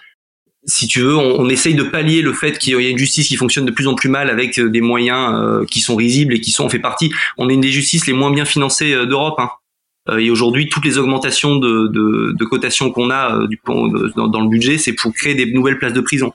si 0.64 0.86
tu 0.86 1.00
veux, 1.00 1.16
on, 1.16 1.40
on, 1.40 1.48
essaye 1.48 1.74
de 1.74 1.82
pallier 1.82 2.22
le 2.22 2.32
fait 2.32 2.58
qu'il 2.58 2.80
y 2.80 2.86
a 2.86 2.88
une 2.88 2.98
justice 2.98 3.26
qui 3.26 3.36
fonctionne 3.36 3.66
de 3.66 3.72
plus 3.72 3.88
en 3.88 3.94
plus 3.94 4.08
mal 4.08 4.30
avec 4.30 4.60
des 4.60 4.80
moyens 4.80 5.66
qui 5.68 5.80
sont 5.80 5.96
risibles 5.96 6.34
et 6.34 6.40
qui 6.40 6.52
sont, 6.52 6.64
on 6.64 6.68
fait 6.68 6.78
partie, 6.78 7.12
on 7.36 7.48
est 7.48 7.54
une 7.54 7.60
des 7.60 7.72
justices 7.72 8.06
les 8.06 8.12
moins 8.12 8.30
bien 8.30 8.44
financées 8.44 8.94
d'Europe. 9.06 9.38
Hein. 9.38 10.18
et 10.18 10.30
aujourd'hui, 10.30 10.68
toutes 10.68 10.84
les 10.84 10.98
augmentations 10.98 11.56
de, 11.56 11.88
de, 11.88 12.32
de 12.32 12.44
cotation 12.44 12.92
qu'on 12.92 13.10
a 13.10 13.44
du, 13.48 13.60
dans, 13.66 14.28
dans, 14.28 14.40
le 14.40 14.48
budget, 14.48 14.78
c'est 14.78 14.92
pour 14.92 15.12
créer 15.12 15.34
des 15.34 15.46
nouvelles 15.52 15.78
places 15.78 15.94
de 15.94 16.00
prison. 16.00 16.32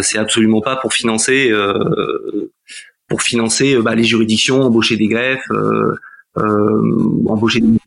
c'est 0.00 0.18
absolument 0.18 0.62
pas 0.62 0.76
pour 0.76 0.94
financer 0.94 1.52
pour 3.12 3.22
financer 3.22 3.76
bah, 3.76 3.94
les 3.94 4.04
juridictions, 4.04 4.62
embaucher 4.62 4.96
des 4.96 5.08
greffes, 5.08 5.50
embaucher 7.26 7.60
des 7.60 7.78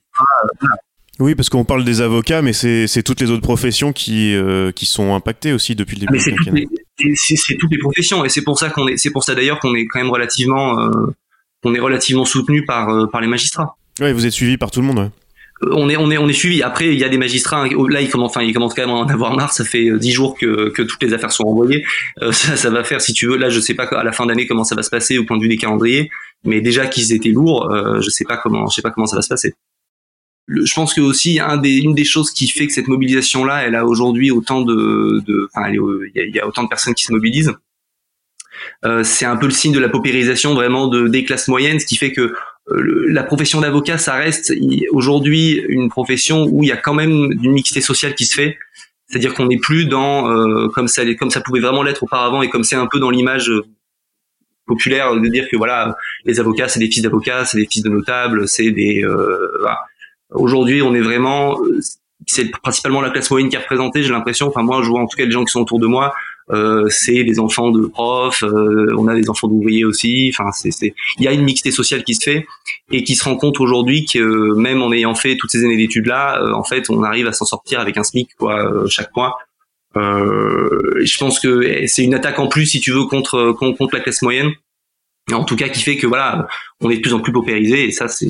oui, 1.20 1.34
parce 1.34 1.50
qu'on 1.50 1.64
parle 1.64 1.86
des 1.86 2.02
avocats, 2.02 2.42
mais 2.42 2.52
c'est 2.52 3.04
toutes 3.04 3.22
les 3.22 3.32
autres 3.32 3.42
professions 3.42 3.94
qui, 3.94 4.36
euh, 4.36 4.72
qui 4.72 4.86
sont 4.86 5.16
impactées 5.16 5.54
aussi 5.54 5.74
depuis 5.74 5.96
le 5.96 6.06
début 6.06 6.18
du 6.18 6.36
quinquennat. 6.36 6.68
C'est 7.16 7.56
toutes 7.58 7.72
les 7.72 7.78
professions, 7.78 8.26
et 8.26 8.30
c'est 8.30 8.44
pour 8.44 8.60
ça 8.60 8.70
qu'on 8.70 8.88
est, 8.88 8.98
c'est 8.98 9.12
pour 9.12 9.24
ça 9.24 9.34
d'ailleurs 9.34 9.60
qu'on 9.60 9.74
est 9.76 9.88
quand 9.88 10.00
même 10.00 10.12
relativement, 10.12 10.80
euh, 10.80 11.16
on 11.64 11.74
est 11.74 11.80
relativement 11.80 12.26
soutenu 12.26 12.66
par 12.66 12.90
euh, 12.90 13.08
par 13.08 13.22
les 13.22 13.28
magistrats. 13.28 13.78
Oui, 14.02 14.12
vous 14.12 14.26
êtes 14.26 14.34
suivi 14.34 14.58
par 14.58 14.72
tout 14.72 14.82
le 14.82 14.88
monde. 14.88 15.00
Ouais. 15.00 15.10
On 15.62 15.90
est, 15.90 15.96
on 15.96 16.12
est, 16.12 16.18
on 16.18 16.28
est 16.28 16.34
suivi. 16.34 16.62
Après, 16.64 16.88
il 16.94 17.00
y 17.00 17.04
a 17.04 17.10
des 17.10 17.18
magistrats. 17.18 17.64
Hein, 17.64 17.70
là, 17.90 18.02
ils 18.02 18.10
commencent, 18.10 18.32
enfin, 18.32 18.44
ils 18.44 18.54
commencent 18.54 18.74
quand 18.74 18.86
même 18.86 18.96
à 18.96 19.00
en 19.00 19.08
avoir 19.08 19.36
marre. 19.36 19.54
Ça 19.54 19.64
fait 19.64 19.90
dix 19.98 20.12
jours 20.12 20.38
que, 20.38 20.70
que 20.70 20.82
toutes 20.82 21.02
les 21.02 21.14
affaires 21.14 21.32
sont 21.32 21.46
envoyées. 21.46 21.86
ça, 22.32 22.58
ça 22.58 22.70
va 22.70 22.84
faire, 22.84 23.00
si 23.02 23.14
tu 23.14 23.28
veux. 23.28 23.38
Là, 23.38 23.50
je 23.50 23.60
sais 23.60 23.74
pas 23.74 23.86
à 23.86 24.04
la 24.04 24.12
fin 24.12 24.26
d'année 24.26 24.48
comment 24.48 24.66
ça 24.66 24.76
va 24.76 24.84
se 24.84 24.90
passer 24.90 25.18
au 25.18 25.24
point 25.24 25.38
de 25.38 25.42
vue 25.42 25.50
des 25.50 25.58
calendriers, 25.58 26.10
mais 26.44 26.60
déjà 26.60 26.88
qu'ils 26.88 27.14
étaient 27.14 27.30
lourds, 27.30 27.74
je 28.02 28.10
sais 28.10 28.26
pas 28.26 28.38
comment, 28.38 28.68
je 28.68 28.76
sais 28.76 28.82
pas 28.82 28.92
comment 28.92 29.08
ça 29.08 29.16
va 29.16 29.22
se 29.22 29.30
passer 29.30 29.56
je 30.48 30.74
pense 30.74 30.94
que 30.94 31.02
aussi 31.02 31.40
un 31.40 31.58
des, 31.58 31.78
une 31.78 31.96
des 31.96 32.06
choses 32.06 32.32
qui 32.32 32.48
fait 32.48 32.68
que 32.68 32.74
cette 32.74 32.88
mobilisation 32.88 33.46
là, 33.46 33.64
elle 33.64 33.76
a 33.76 33.86
aujourd'hui 33.86 34.32
autant 34.32 34.62
de, 34.62 35.22
de 35.26 35.50
enfin, 35.54 35.70
il 35.70 36.12
y, 36.16 36.40
a 36.40 36.48
autant 36.48 36.64
de 36.64 36.70
personnes 36.70 36.94
qui 36.94 37.04
se 37.04 37.14
mobilisent. 37.14 37.54
Euh, 38.84 39.04
c'est 39.04 39.26
un 39.26 39.38
peu 39.38 39.48
le 39.48 39.52
signe 39.52 39.74
de 39.74 39.80
la 39.80 39.90
paupérisation 39.90 40.54
vraiment 40.54 40.88
de, 40.88 41.08
des 41.08 41.24
classes 41.24 41.48
moyennes, 41.48 41.80
ce 41.80 41.86
qui 41.86 41.98
fait 41.98 42.12
que 42.12 42.34
euh, 42.70 43.06
la 43.10 43.24
profession 43.24 43.62
d'avocat, 43.62 43.98
ça 43.98 44.16
reste 44.16 44.54
aujourd'hui 44.92 45.64
une 45.70 45.90
profession 45.90 46.48
où 46.50 46.64
il 46.64 46.70
y 46.70 46.72
a 46.72 46.78
quand 46.78 46.94
même 46.94 47.32
une 47.44 47.52
mixité 47.52 47.82
sociale 47.82 48.16
qui 48.16 48.26
se 48.26 48.36
fait. 48.36 48.58
C'est-à-dire 49.08 49.34
qu'on 49.36 49.46
n'est 49.46 49.60
plus 49.60 49.86
dans 49.86 50.32
euh, 50.32 50.68
comme 50.70 50.88
ça 50.88 51.04
comme 51.14 51.30
ça 51.30 51.42
pouvait 51.42 51.60
vraiment 51.60 51.84
l'être 51.84 52.04
auparavant 52.04 52.42
et 52.42 52.50
comme 52.50 52.64
c'est 52.64 52.76
un 52.76 52.88
peu 52.88 53.00
dans 53.00 53.12
l'image 53.12 53.52
populaire 54.66 55.16
de 55.16 55.28
dire 55.28 55.48
que 55.48 55.58
voilà 55.58 55.96
les 56.26 56.40
avocats 56.40 56.68
c'est 56.68 56.80
des 56.80 56.90
fils 56.90 57.04
d'avocats, 57.04 57.46
c'est 57.46 57.58
des 57.60 57.68
fils 57.68 57.84
de 57.84 57.90
notables, 57.90 58.48
c'est 58.48 58.72
des 58.72 59.06
voilà 59.60 59.78
Aujourd'hui, 60.32 60.82
on 60.82 60.94
est 60.94 61.02
vraiment, 61.02 61.62
euh, 61.64 61.80
c'est 62.26 62.50
principalement 62.50 63.02
la 63.02 63.10
classe 63.10 63.30
moyenne 63.30 63.50
qui 63.50 63.56
est 63.56 63.60
représentée. 63.60 64.04
J'ai 64.04 64.12
l'impression, 64.12 64.48
enfin 64.48 64.64
moi, 64.64 64.82
je 64.84 64.90
vois 64.90 65.02
en 65.02 65.08
tout 65.08 65.18
cas 65.18 65.26
les 65.26 65.32
gens 65.32 65.46
qui 65.46 65.52
sont 65.52 65.62
autour 65.62 65.80
de 65.80 65.88
moi, 65.88 66.14
euh, 66.52 66.88
c'est 66.90 67.24
des 67.24 67.40
enfants 67.40 67.72
de 67.72 67.86
profs, 67.88 68.44
euh, 68.44 68.94
on 68.98 69.08
a 69.08 69.16
des 69.16 69.30
enfants 69.30 69.48
d'ouvriers 69.48 69.86
aussi. 69.86 70.32
Enfin, 70.34 70.52
c'est, 70.52 70.94
il 71.18 71.24
y 71.24 71.28
a 71.28 71.34
une 71.34 71.44
mixité 71.44 71.72
sociale 71.72 72.04
qui 72.04 72.16
se 72.16 72.24
fait 72.24 72.46
et 72.92 73.04
qui 73.04 73.16
se 73.16 73.24
rend 73.24 73.36
compte 73.36 73.60
aujourd'hui 73.60 74.06
que 74.06 74.54
même 74.56 74.82
en 74.82 74.92
ayant 74.92 75.16
fait 75.16 75.38
toutes 75.38 75.52
ces 75.52 75.64
années 75.64 75.78
d'études 75.78 76.08
là, 76.08 76.42
en 76.54 76.64
fait, 76.64 76.90
on 76.90 77.04
arrive 77.04 77.28
à 77.28 77.34
s'en 77.34 77.46
sortir 77.46 77.80
avec 77.80 77.98
un 77.98 78.04
SMIC 78.04 78.36
quoi 78.38 78.86
chaque 78.90 79.16
mois. 79.16 79.38
je 79.96 81.18
pense 81.18 81.40
que 81.40 81.88
c'est 81.88 82.04
une 82.04 82.14
attaque 82.14 82.40
en 82.40 82.48
plus, 82.48 82.68
si 82.68 82.80
tu 82.80 82.92
veux, 82.92 83.06
contre 83.06 83.52
contre 83.54 83.96
la 83.96 84.02
classe 84.02 84.22
moyenne. 84.22 84.52
En 85.34 85.44
tout 85.44 85.56
cas, 85.56 85.70
qui 85.70 85.82
fait 85.82 85.98
que 85.98 86.06
voilà, 86.06 86.48
on 86.82 86.92
est 86.92 86.98
de 86.98 87.02
plus 87.02 87.14
en 87.14 87.20
plus 87.20 87.34
paupérisé 87.34 87.86
et 87.86 87.92
ça, 87.92 88.08
c'est 88.08 88.30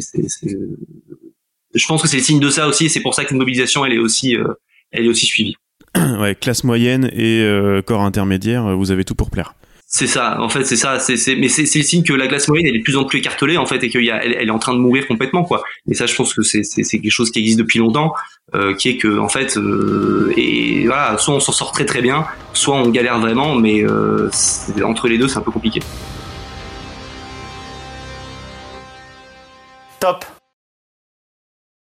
je 1.75 1.85
pense 1.87 2.01
que 2.01 2.07
c'est 2.07 2.17
le 2.17 2.23
signe 2.23 2.39
de 2.39 2.49
ça 2.49 2.67
aussi, 2.67 2.89
c'est 2.89 3.01
pour 3.01 3.13
ça 3.13 3.25
qu'une 3.25 3.37
mobilisation, 3.37 3.85
elle 3.85 3.93
est 3.93 3.99
aussi, 3.99 4.35
euh, 4.35 4.47
elle 4.91 5.05
est 5.05 5.09
aussi 5.09 5.25
suivie. 5.25 5.57
ouais, 6.19 6.35
classe 6.35 6.63
moyenne 6.63 7.09
et 7.13 7.41
euh, 7.41 7.81
corps 7.81 8.01
intermédiaire, 8.01 8.75
vous 8.75 8.91
avez 8.91 9.03
tout 9.03 9.15
pour 9.15 9.29
plaire. 9.29 9.55
C'est 9.87 10.07
ça, 10.07 10.41
en 10.41 10.49
fait, 10.49 10.65
c'est 10.65 10.75
ça. 10.75 10.99
C'est, 10.99 11.15
c'est, 11.15 11.35
mais 11.35 11.47
c'est, 11.47 11.61
le 11.63 11.83
signe 11.83 12.03
que 12.03 12.11
la 12.11 12.27
classe 12.27 12.47
moyenne, 12.47 12.67
elle 12.67 12.75
est 12.75 12.79
de 12.79 12.83
plus 12.83 12.97
en 12.97 13.05
plus 13.05 13.19
écartelée, 13.19 13.55
en 13.55 13.65
fait, 13.65 13.83
et 13.83 13.89
qu'elle 13.89 14.09
elle, 14.09 14.35
elle 14.37 14.47
est 14.47 14.51
en 14.51 14.59
train 14.59 14.73
de 14.73 14.79
mourir 14.79 15.07
complètement, 15.07 15.43
quoi. 15.43 15.63
Et 15.89 15.93
ça, 15.93 16.05
je 16.05 16.15
pense 16.15 16.33
que 16.33 16.41
c'est, 16.41 16.63
c'est, 16.63 16.83
c'est 16.83 16.99
quelque 16.99 17.11
chose 17.11 17.31
qui 17.31 17.39
existe 17.39 17.59
depuis 17.59 17.79
longtemps, 17.79 18.13
euh, 18.55 18.73
qui 18.75 18.89
est 18.89 18.97
que, 18.97 19.19
en 19.19 19.29
fait, 19.29 19.57
euh, 19.57 20.33
et 20.35 20.85
voilà, 20.85 21.17
soit 21.17 21.35
on 21.35 21.39
s'en 21.39 21.51
sort 21.51 21.71
très 21.71 21.85
très 21.85 22.01
bien, 22.01 22.25
soit 22.51 22.75
on 22.75 22.89
galère 22.89 23.19
vraiment, 23.19 23.55
mais 23.55 23.83
euh, 23.85 24.29
entre 24.83 25.07
les 25.07 25.17
deux, 25.17 25.27
c'est 25.27 25.37
un 25.37 25.41
peu 25.41 25.51
compliqué. 25.51 25.79
Top. 29.99 30.25